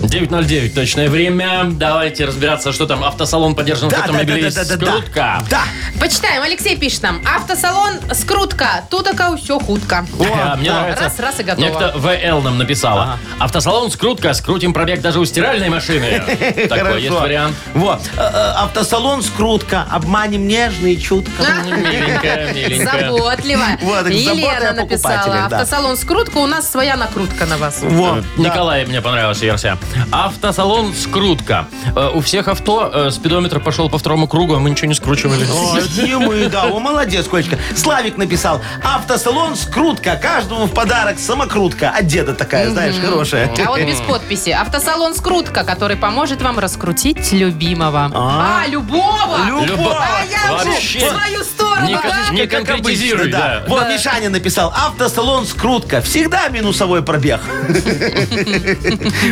[0.00, 1.64] 9.09 точное время.
[1.70, 4.86] Давайте разбираться, что там автосалон поддержанных Да, да, автомобилей да, да, да, да.
[4.86, 5.42] «Скрутка».
[5.50, 5.62] Да.
[6.00, 6.42] Почитаем.
[6.42, 7.22] Алексей пишет нам.
[7.26, 8.84] Автосалон «Скрутка».
[8.90, 9.06] Тут
[9.40, 10.06] все худко.
[10.34, 11.04] А, мне Да, нравится.
[11.04, 11.64] раз, раз и готово.
[11.64, 13.18] Некто ВЛ нам написала.
[13.38, 14.34] Автосалон «Скрутка».
[14.34, 16.22] Скрутим пробег даже у стиральной машины.
[16.68, 17.56] Такой есть вариант.
[17.74, 18.00] Вот.
[18.16, 19.86] Э, э, Автосалон «Скрутка».
[19.90, 21.44] Обманем нежно и чутко.
[21.64, 23.10] Миленькая, миленькая.
[23.10, 23.64] Заботливо.
[24.08, 25.48] Елена о написала.
[25.48, 25.58] да.
[25.58, 26.38] Автосалон «Скрутка».
[26.38, 27.78] У нас своя накрутка на вас.
[27.82, 28.24] Вот.
[28.36, 28.42] да.
[28.42, 29.78] Николай, мне понравилась версия.
[30.10, 31.66] Автосалон «Скрутка».
[31.94, 35.44] Э, У всех авто э, спидометр пошел по второму кругу, а мы ничего не скручивали.
[35.44, 36.64] О, не мы, да.
[36.64, 37.58] О, молодец, Колечка.
[37.74, 38.60] Славик написал.
[38.82, 40.16] Автосалон «Скрутка».
[40.16, 41.90] Каждому в подарок самокрутка.
[41.90, 43.50] От деда такая, знаешь, хорошая.
[43.64, 44.50] А вот без подписи.
[44.50, 48.10] Автосалон «Скрутка», который поможет вам раскрутить любимого.
[48.14, 48.62] А.
[48.64, 49.38] А, любого?
[49.64, 49.96] Любовь.
[49.98, 51.44] А я уже свою
[51.84, 52.00] Не да?
[52.00, 53.64] кон- не Как конкретизируй, обычно, да.
[53.68, 54.72] Вот Мишаня написал.
[54.76, 56.00] Автосалон «Скрутка».
[56.00, 57.40] Всегда минусовой пробег.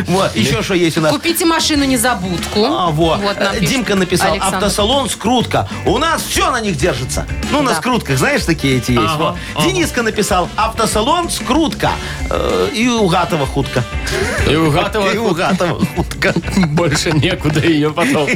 [0.07, 1.11] Вот, еще что есть у нас.
[1.11, 2.65] Купите машину незабудку.
[2.65, 3.19] А, вот.
[3.21, 4.57] Вот нам пишет Димка написал, Александр.
[4.57, 5.67] автосалон скрутка.
[5.85, 7.25] У нас все на них держится.
[7.51, 7.75] Ну, на Да.
[7.77, 9.03] скрутках, знаешь, такие эти есть.
[9.05, 9.35] Ага, Вот.
[9.55, 9.67] ага.
[9.67, 11.91] Дениска написал, автосалон скрутка.
[12.29, 13.83] Э, и у Гатова хутка.
[14.49, 16.33] И у Гатова И у Гатова хутка.
[16.69, 18.27] больше некуда ее потом.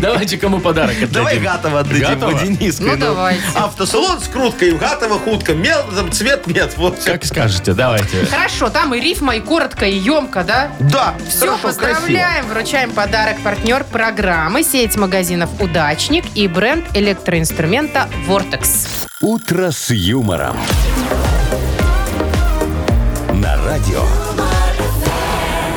[0.00, 1.12] Давайте кому подарок отдадим.
[1.12, 2.30] Давай Гатова отдадим, Гатова?
[2.30, 2.84] вот Дениску.
[2.84, 3.33] Ну, давайте.
[3.34, 3.58] Давайте.
[3.58, 6.76] Автосалон с круткой, гатова хутка, мел, там, цвет мед.
[6.76, 7.02] Вот.
[7.04, 8.26] Как скажете, давайте.
[8.26, 10.70] Хорошо, там и рифма, и коротко, и емко, да?
[10.80, 12.46] Да, Все, хорошо, поздравляем.
[12.46, 19.06] Вручаем подарок партнер программы сеть магазинов «Удачник» и бренд электроинструмента «Вортекс».
[19.20, 20.56] «Утро с юмором».
[23.32, 24.02] На радио.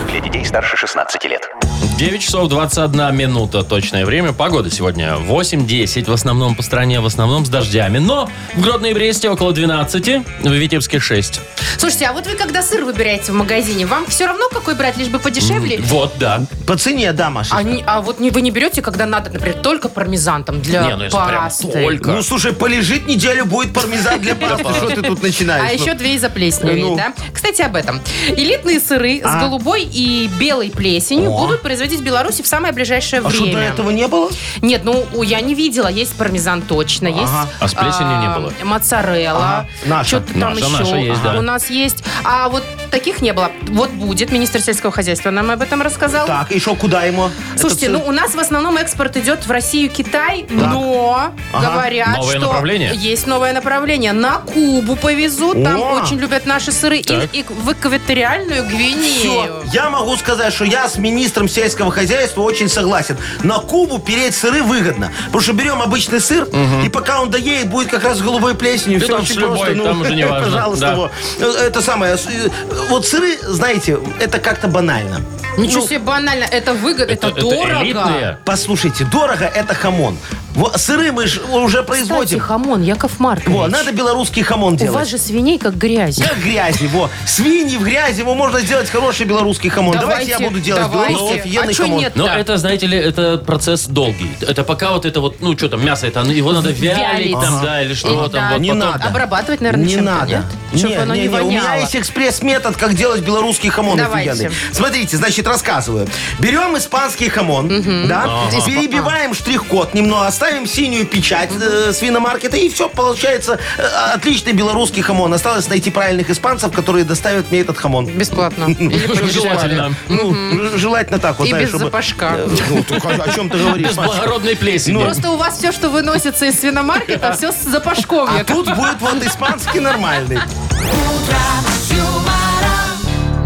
[0.10, 1.50] Для детей старше 16 лет.
[1.98, 4.32] 9 часов 21 минута точное время.
[4.32, 7.98] Погода сегодня 8-10 в основном по стране, в основном с дождями.
[7.98, 10.06] Но в Гродно и Бресте около 12,
[10.44, 11.40] в Витебске 6.
[11.80, 15.08] Слушайте, а вот вы когда сыр выбираете в магазине, вам все равно какой брать, лишь
[15.08, 15.80] бы подешевле?
[15.82, 16.44] Вот, да.
[16.68, 17.56] По цене, да, Маша.
[17.56, 20.82] А, не- а вот не, вы не берете, когда надо, например, только пармезан там для
[20.84, 21.68] Не, ну если прям пасты.
[21.68, 22.12] только.
[22.12, 24.66] Ну, слушай, полежит неделю, будет пармезан для пасты.
[24.76, 25.64] Что ты тут начинаешь?
[25.72, 26.96] А Ну, еще две из заплесневей, Ну.
[26.96, 27.14] да?
[27.34, 28.02] Кстати, об этом.
[28.30, 33.30] Элитные сыры с голубой и белой плесенью будут производить в Беларуси в самое ближайшее А
[33.30, 33.54] что, время.
[33.58, 34.30] до этого не было?
[34.62, 35.88] Нет, ну у- я не видела.
[35.88, 38.54] Есть пармезан точно, есть А с плесенью не было?
[38.64, 39.40] Моцарелла.
[39.40, 39.68] Ага.
[39.86, 40.08] Наша.
[40.10, 41.38] Что-то там Наша, еще наша есть, да.
[41.38, 42.04] у нас есть.
[42.24, 43.52] А вот таких не было.
[43.70, 44.32] Вот будет.
[44.32, 46.26] Министр сельского хозяйства нам об этом рассказал.
[46.28, 47.30] Так, и что, куда ему?
[47.56, 51.70] Слушайте, ну у нас в основном экспорт идет в Россию, Китай, но Ага.
[51.72, 52.92] говорят, Новое что направление?
[52.96, 54.14] есть новое направление.
[54.14, 56.02] На Кубу повезут, там О!
[56.02, 57.30] очень любят наши сыры, Так.
[57.34, 59.20] и, и в экваториальную Гвинею.
[59.20, 63.18] Все, я могу сказать, что я с министром сельского хозяйства очень согласен.
[63.44, 65.12] На Кубу переть сыры выгодно.
[65.26, 66.48] Потому что берем обычный сыр,
[66.86, 69.00] и пока он доедет, будет как раз голубой плесенью.
[69.00, 69.76] Все там очень с любой, просто.
[69.76, 70.86] ну, там уже не важно, Пожалуйста.
[70.88, 70.96] да.
[70.96, 71.12] вот.
[71.40, 72.16] Это самое.
[72.16, 72.50] э,
[72.90, 75.22] Вот сыры, знаете, это как-то банально.
[75.58, 77.84] Ничего Ну, себе банально, это выгодно, это, Это дорого.
[77.84, 78.38] элитные.
[78.46, 80.18] Послушайте, дорого это хамон.
[80.58, 82.40] Во, сыры мы же уже Кстати, производим.
[82.40, 83.56] хамон, Яков Маркович.
[83.56, 84.96] Во, надо белорусский хамон У делать.
[84.96, 86.18] вас же свиней как грязь.
[86.20, 87.10] Как грязи, во.
[87.28, 89.96] Свиньи в грязи, во, можно сделать хороший белорусский хамон.
[90.00, 91.14] Давайте, я буду делать давайте.
[91.14, 92.00] белорусский офигенный а чё хамон.
[92.00, 94.32] нет Но это, знаете ли, это процесс долгий.
[94.42, 97.40] Это пока вот это вот, ну что там, мясо это, его надо вялить, Вялить.
[97.40, 98.32] там, да, или что Или там.
[98.32, 98.50] да.
[98.54, 98.92] вот Не потом.
[98.92, 99.06] надо.
[99.06, 100.32] Обрабатывать, наверное, Не чем-то, надо.
[100.32, 100.44] нет?
[100.76, 101.82] Чтобы Не, оно не, не, не, у меня воняло.
[101.82, 104.32] есть экспресс-метод, как делать белорусский хамон Давайте.
[104.32, 104.56] офигенный.
[104.72, 106.08] Смотрите, значит, рассказываю.
[106.40, 107.68] Берем испанский хамон,
[108.08, 113.82] да, перебиваем штрих-код немного, оставим синюю печать э, свиномаркета, и все, получается э,
[114.14, 115.34] отличный белорусский хамон.
[115.34, 118.06] Осталось найти правильных испанцев, которые доставят мне этот хамон.
[118.06, 118.66] Бесплатно.
[118.80, 119.94] Или по Желательно.
[120.10, 120.34] Ну,
[120.78, 121.86] желательно так вот, И знаешь, без чтобы...
[121.86, 122.36] запашка.
[122.38, 122.78] Э, Ну,
[123.24, 124.18] о чем ты говоришь, Без Машечка?
[124.18, 125.04] благородной плесени.
[125.04, 128.28] Просто у вас все, что выносится из свиномаркета, все с запашком.
[128.30, 128.56] А Яков.
[128.66, 130.40] тут будет вот испанский нормальный.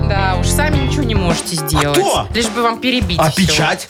[0.08, 1.98] Да, уж сами ничего не можете сделать.
[1.98, 2.28] кто?
[2.34, 3.48] Лишь бы вам перебить А всё.
[3.48, 3.90] печать?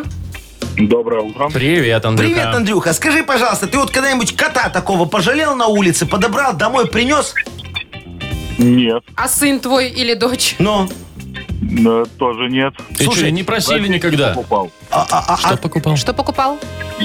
[0.76, 1.48] Доброе утро.
[1.50, 2.32] Привет, Андрюха.
[2.34, 2.92] Привет, Андрюха.
[2.92, 7.34] Скажи, пожалуйста, ты вот когда-нибудь кота такого пожалел на улице, подобрал, домой принес?
[8.58, 10.56] Нет, А сын твой или дочь?
[10.58, 10.88] Но.
[11.62, 12.74] э, тоже нет.
[12.98, 14.30] И Слушай, что, не просили никогда?
[14.30, 14.70] Покупал.
[14.90, 15.96] А, а- а- Что а- покупал?
[15.96, 16.58] Что покупал?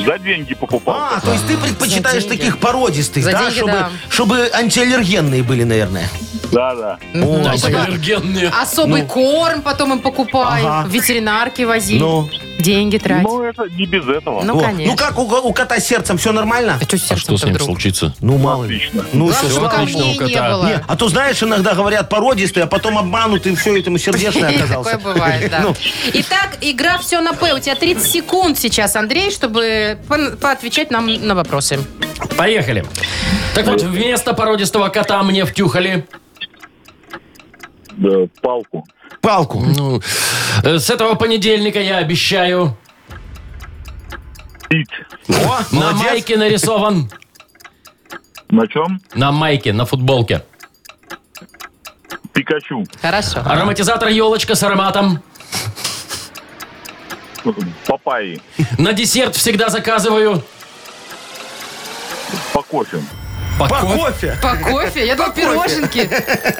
[0.06, 0.96] За деньги покупал.
[1.16, 2.42] а, то есть ты предпочитаешь За деньги.
[2.42, 3.40] таких породистых, За да?
[3.40, 3.90] деньги, чтобы, да.
[4.10, 6.08] чтобы антиаллергенные были, наверное.
[6.52, 7.00] Да, да.
[7.16, 7.84] О, Да, понятно.
[7.86, 8.50] аллергенные.
[8.50, 10.62] Особый корм потом им покупай.
[10.64, 10.88] Ага.
[10.88, 12.00] В ветеринарке вози.
[12.00, 12.30] Ну.
[12.60, 13.22] Деньги трать.
[13.22, 14.42] Ну, это не без этого.
[14.44, 14.92] Ну, О, конечно.
[14.92, 16.80] ну как у, у кота с сердцем все нормально?
[16.82, 17.68] А что с А что с ним вдруг?
[17.68, 18.16] случится?
[18.20, 18.78] Ну, мало ли.
[18.78, 19.06] Отлично.
[19.14, 20.50] Ну, Главное, всё, чтобы отлично у камней не кота.
[20.50, 20.66] было.
[20.66, 24.00] Не, а то знаешь, иногда говорят породистый, а потом обманут, и все, этому
[24.50, 24.92] оказался.
[24.98, 25.60] Такое бывает, да.
[25.68, 25.76] Ну.
[26.14, 27.54] Итак, игра «Все на П».
[27.54, 30.00] У тебя 30 секунд сейчас, Андрей, чтобы
[30.42, 31.80] поотвечать нам на вопросы.
[32.38, 32.84] Поехали.
[33.54, 36.08] Так вот, вместо породистого кота мне втюхали...
[37.98, 38.86] Да, палку.
[39.22, 39.60] Палку.
[39.60, 40.02] Ну,
[40.64, 42.76] э, с этого понедельника я обещаю...
[44.70, 44.90] Пить.
[45.30, 46.02] О, На молодец.
[46.04, 47.10] майке нарисован...
[48.50, 49.02] На чем?
[49.16, 50.44] На майке, на футболке.
[52.34, 52.84] Пикачу.
[53.02, 53.42] Хорошо.
[53.46, 55.22] Ароматизатор елочка с ароматом.
[57.88, 58.42] Папайи.
[58.78, 60.44] На десерт всегда заказываю.
[62.54, 63.02] По кофе.
[63.58, 63.98] По По кофе.
[63.98, 64.38] кофе.
[64.42, 65.08] По кофе?
[65.08, 66.10] Я думаю, пироженки.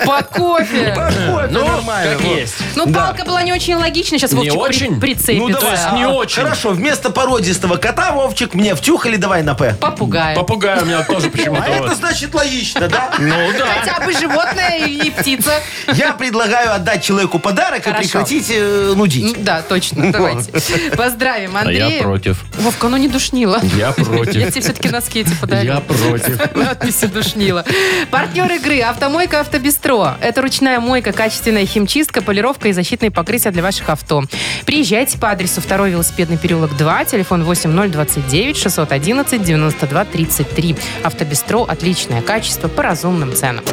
[0.06, 0.94] По кофе.
[0.96, 2.14] По кофе, Ну, нормально.
[2.14, 2.38] как вот.
[2.38, 2.56] есть.
[2.76, 4.18] Ну, палка была не очень логична.
[4.18, 5.00] Сейчас Не Вовчик при- очень?
[5.00, 5.34] прицепится.
[5.34, 6.42] Ну, давай, есть не а, очень.
[6.44, 9.76] Хорошо, вместо породистого кота, Вовчик, мне втюхали, давай на П.
[9.80, 10.36] Попугай.
[10.36, 11.64] Попугай у меня тоже А почему-то.
[11.64, 11.98] это вот.
[11.98, 13.12] значит логично, да?
[13.20, 13.66] Ну да.
[13.80, 15.52] Хотя бы животное и птица.
[15.94, 18.00] Я предлагаю отдать человеку подарок и Хорошо.
[18.02, 19.44] прекратить э, нудить.
[19.44, 20.12] Да, точно.
[20.12, 20.52] Давайте.
[20.98, 21.88] Поздравим Андрея.
[21.90, 22.44] я против.
[22.58, 23.60] Вовка, ну не душнила.
[23.76, 24.36] Я против.
[24.36, 25.74] Я тебе все-таки носки эти подарю.
[25.74, 26.40] Я против.
[26.88, 27.66] Надписью душнила.
[28.12, 30.18] Партнер игры «Автомойка Автобестро».
[30.22, 34.24] Это ручная мойка, качественная химчистка, полировка и защитные покрытия для ваших авто.
[34.66, 40.76] Приезжайте по адресу 2 велосипедный переулок 2, телефон 8029 611 92 33.
[41.04, 43.66] Автобестро– отличное качество по разумным ценам.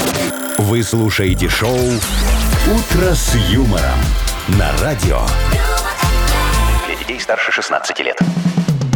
[0.58, 4.00] Вы слушаете шоу «Утро с юмором»
[4.48, 5.20] на радио.
[6.86, 8.18] Для детей старше 16 лет.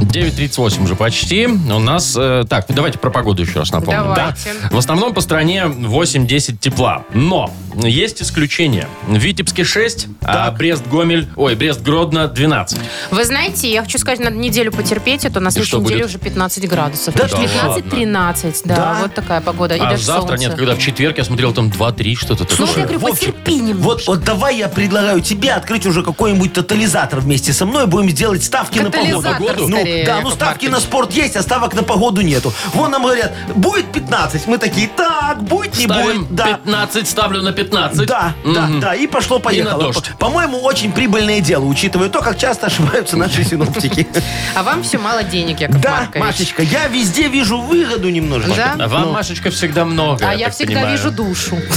[0.09, 1.47] 9.38 уже почти.
[1.47, 2.17] У нас...
[2.19, 4.15] э, так, давайте про погоду еще раз напомним.
[4.15, 4.51] Давайте.
[4.63, 4.69] Да.
[4.71, 7.05] В основном по стране 8-10 тепла.
[7.13, 8.89] Но есть исключения.
[9.07, 11.29] В Витебске 6, а Брест-Гомель...
[11.37, 12.79] Ой, Брест-Гродно 12.
[13.11, 16.09] Вы знаете, я хочу сказать, надо неделю потерпеть, а то на следующей неделе будет?
[16.09, 17.15] уже 15 градусов.
[17.15, 17.81] Да ладно.
[17.83, 18.99] 15-13, да, Да.
[19.03, 19.77] вот такая погода.
[19.77, 20.45] И а даже завтра солнце.
[20.49, 22.85] нет, когда в четверг я смотрел, там 2-3 что-то Ну, вот я такое.
[22.85, 23.83] говорю, Вовчик, потерпи немножко.
[23.85, 27.87] Вот, вот давай я предлагаю тебе открыть уже какой-нибудь тотализатор вместе со мной.
[27.87, 29.23] Будем делать ставки на погоду.
[29.23, 30.71] Катализатор, Ну, да, ну Яков ставки Маркович.
[30.73, 32.53] на спорт есть, а ставок на погоду нету.
[32.75, 34.47] Вон нам говорят, будет 15.
[34.47, 36.35] Мы такие, так, будет, не Ставим будет.
[36.35, 36.45] Да.
[36.65, 38.07] 15, ставлю на 15.
[38.07, 38.81] Да, да, Мгм.
[38.81, 39.71] да, и пошло-поехало.
[39.71, 40.11] И на дождь.
[40.19, 44.07] По- По-моему, очень прибыльное дело, учитывая то, как часто ошибаются наши синоптики.
[44.55, 46.25] А вам все мало денег, Яков Да, Маркович.
[46.25, 48.55] Машечка, я везде вижу выгоду немножечко.
[48.77, 48.85] Да?
[48.85, 50.29] А вам, Машечка, всегда много.
[50.29, 50.97] А я так всегда понимаю.
[50.97, 51.59] вижу душу.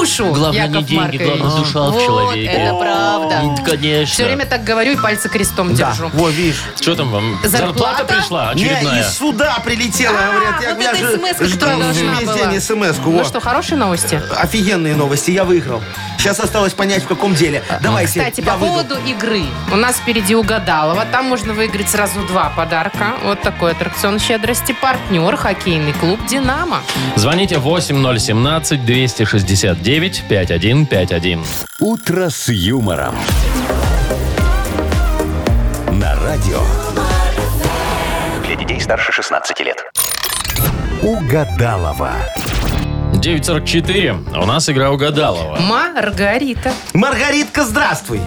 [0.00, 1.22] Душу, Главное Яков не деньги, Маркович.
[1.38, 2.46] главное душа в Вот, человеке.
[2.52, 3.34] это правда.
[3.42, 4.14] М, Конечно.
[4.14, 6.10] Все время так говорю и пальцы крестом Да, держу.
[6.14, 6.62] во, видишь.
[6.80, 7.38] Что там вам?
[7.44, 8.04] Зарплата?
[8.04, 9.02] пришла Не, очередная?
[9.02, 10.62] из суда прилетела, говорят.
[10.62, 12.36] Я, вот я же смс-ка, ждал должна весь была.
[12.46, 13.10] день смс-ку.
[13.10, 13.24] Ну во.
[13.24, 14.20] что, хорошие новости?
[14.36, 15.82] Офигенные новости, я выиграл.
[16.18, 17.62] Сейчас осталось понять, в каком деле.
[17.82, 18.84] Давайте, Кстати, я по выиграл.
[18.84, 19.42] поводу игры.
[19.72, 21.04] У нас впереди угадалова.
[21.12, 23.14] Там можно выиграть сразу два подарка.
[23.24, 24.74] Вот такой аттракцион щедрости.
[24.80, 26.80] Партнер хоккейный клуб «Динамо».
[27.16, 27.58] Звоните
[29.90, 31.44] 8017-269-5151.
[31.80, 33.16] «Утро с юмором».
[35.90, 36.60] На радио
[38.46, 39.84] Для детей старше 16 лет.
[41.02, 42.12] «Угадалова».
[43.14, 44.12] 944.
[44.36, 45.58] У нас игра угадалова.
[45.58, 46.72] Маргарита.
[46.94, 48.20] Маргаритка, здравствуй.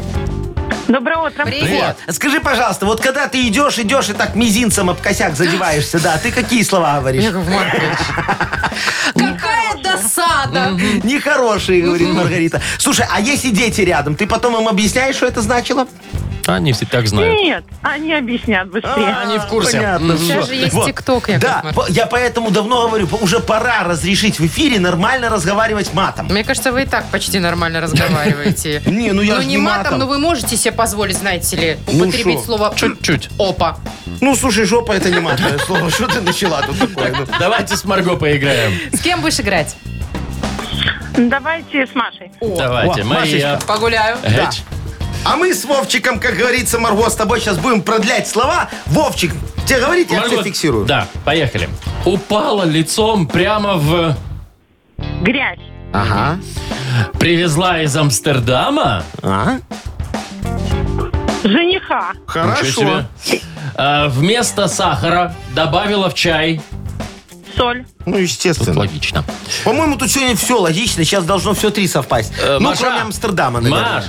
[0.88, 1.46] Доброе утро.
[1.46, 1.98] Привет.
[2.10, 6.32] Скажи, пожалуйста, вот когда ты идешь, идешь и так мизинцем об косяк задеваешься, да, ты
[6.32, 7.24] какие слова говоришь?
[7.24, 7.98] Яков Маркович.
[9.14, 9.33] Какая
[10.24, 10.72] досада.
[11.04, 12.62] Нехорошие, говорит Маргарита.
[12.78, 15.88] Слушай, а если дети рядом, ты потом им объясняешь, что это значило?
[16.46, 17.40] Они все так знают.
[17.40, 19.16] Нет, они объяснят быстрее.
[19.24, 19.78] Они в курсе.
[19.78, 20.18] Понятно.
[20.18, 20.86] Сейчас же есть Вот.
[20.88, 25.94] ТикТок, Яков Да, по- я поэтому давно говорю, уже пора разрешить в эфире нормально разговаривать
[25.94, 26.26] матом.
[26.26, 28.82] Мне кажется, вы и так почти нормально разговариваете.
[28.86, 32.04] Не, ну я Ну не не матом, но вы можете себе позволить, знаете ли, Ну
[32.04, 33.30] употребить слово Чуть-чуть.
[33.40, 33.78] «опа».
[34.20, 35.90] Ну, слушай, жопа это не матное слово.
[35.92, 37.26] Что ты начала тут такое?
[37.40, 38.74] Давайте с Марго поиграем.
[38.92, 39.78] С кем будешь играть?
[41.18, 42.32] Давайте с Машей.
[42.42, 43.60] Давайте, О, Мария.
[43.68, 44.18] Погуляю.
[44.24, 44.64] Эч.
[45.26, 48.70] А мы с Вовчиком, как говорится, Марго, с тобой сейчас будем продлять слова.
[48.88, 49.32] Вовчик,
[49.66, 50.86] тебе говорить, я Марго, все фиксирую.
[50.86, 51.70] Да, поехали.
[52.06, 54.16] Упала лицом прямо в...
[55.22, 55.60] Грязь.
[55.94, 56.40] Ага.
[57.20, 59.04] Привезла из Амстердама.
[59.22, 59.60] А?
[61.44, 62.12] Жениха.
[62.26, 63.06] Хорошо.
[63.26, 63.42] себе.
[63.76, 66.62] А, вместо сахара добавила в чай.
[67.58, 67.86] Соль.
[68.06, 68.80] Ну, естественно.
[68.80, 69.24] Логично.
[69.64, 71.04] По-моему, тут сегодня все логично.
[71.04, 72.34] Сейчас должно все три совпасть.
[72.42, 72.82] Э, ну, Маша.
[72.82, 73.96] кроме Амстердама, наверное.
[73.96, 74.06] Маш.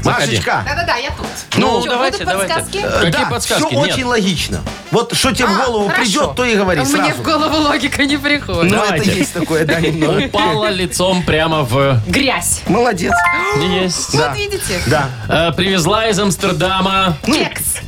[0.00, 0.26] Заходи.
[0.36, 1.26] Машечка, Да-да-да, я тут.
[1.56, 2.54] Ну, Чё, давайте, будут давайте.
[2.54, 2.76] подсказки?
[2.84, 3.66] э, Какие да, подсказки?
[3.66, 3.92] все Нет.
[3.94, 4.60] очень логично.
[4.92, 6.02] Вот что тебе в А, голову хорошо.
[6.04, 7.14] придет, то и говори А Мне сразу.
[7.14, 8.70] в голову логика не приходит.
[8.70, 9.10] Ну, Давайте.
[9.10, 10.24] это есть такое, да, немного.
[10.26, 12.00] Упала лицом прямо в...
[12.06, 12.62] Грязь.
[12.68, 13.12] Молодец.
[13.60, 14.14] Есть.
[14.14, 14.80] Вот видите?
[14.86, 15.10] Да.
[15.28, 17.16] А, привезла из Амстердама.
[17.26, 17.78] Кекс.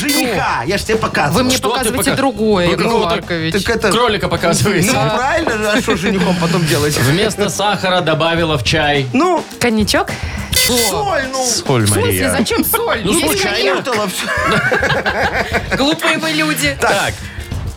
[0.00, 1.38] Жениха, я ж тебе показывал.
[1.38, 3.64] Вы мне Что ты показываете пока- другое, Ну, Яков какого-то- Маркович.
[3.64, 3.90] Так это...
[3.90, 4.90] Кролика Ну, показываете.
[4.90, 6.96] правильно, а что женихом потом делать?
[6.98, 9.06] Вместо сахара добавила в чай.
[9.12, 10.08] Ну, Коньячок?
[10.52, 11.44] соль, ну.
[11.44, 13.00] Соль, В смысле, зачем соль?
[13.04, 13.82] Ну, Есть коньяк.
[13.84, 15.76] Всё.
[15.76, 16.76] Глупые мы люди.
[16.80, 17.12] Так.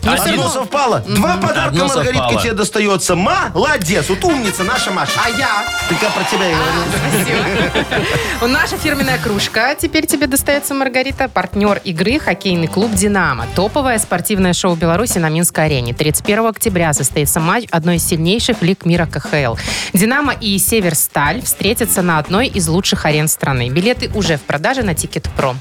[0.04, 0.34] Ну, Один.
[0.34, 1.00] Одно совпало.
[1.08, 2.42] Два подарка, Одно Маргаритка, совпало.
[2.42, 3.16] тебе достается.
[3.16, 4.10] Молодец.
[4.10, 5.14] Вот умница наша Маша.
[5.24, 5.64] А я?
[5.88, 6.84] Ты как про тебя и говорил.
[7.10, 8.48] Спасибо.
[8.48, 9.76] Наша фирменная кружка.
[9.76, 11.30] Теперь тебе достается, Маргарита.
[11.30, 13.46] Партнер игры хоккейный клуб «Динамо».
[13.56, 15.94] Топовое спортивное шоу Беларуси на Минской арене.
[15.94, 19.56] 31 октября состоится матч одной из сильнейших лиг мира КХЛ.
[19.94, 23.70] «Динамо» и «Северсталь» встретятся на одной из лучших арен страны.
[23.70, 25.56] Билеты уже в продаже на Ticketpro.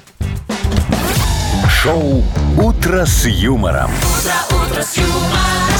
[1.82, 2.22] Шоу
[2.58, 3.90] «Утро с юмором».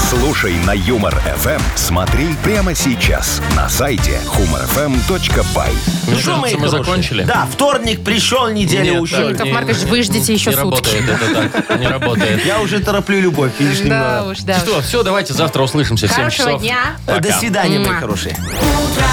[0.09, 1.61] Слушай на Юмор ФМ.
[1.75, 5.71] Смотри прямо сейчас на сайте humorfm.by.
[6.07, 6.69] Мне Что, мы хорошие?
[6.69, 7.23] закончили.
[7.23, 9.29] Да, вторник пришел, неделя Нет, ушел.
[9.29, 10.89] Яков Маркович, вы ждите еще не сутки.
[10.97, 11.79] работает это так.
[11.79, 12.45] Не работает.
[12.45, 14.31] Я уже тороплю любовь, видишь, Да немного.
[14.31, 14.59] уж, да.
[14.59, 16.61] Что, все, давайте завтра услышимся в 7 Хорошего часов.
[16.61, 16.97] дня.
[17.07, 17.99] До свидания, мои Муа.
[17.99, 18.35] хорошие.
[18.35, 19.05] Утро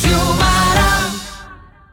[0.00, 0.57] с юмором.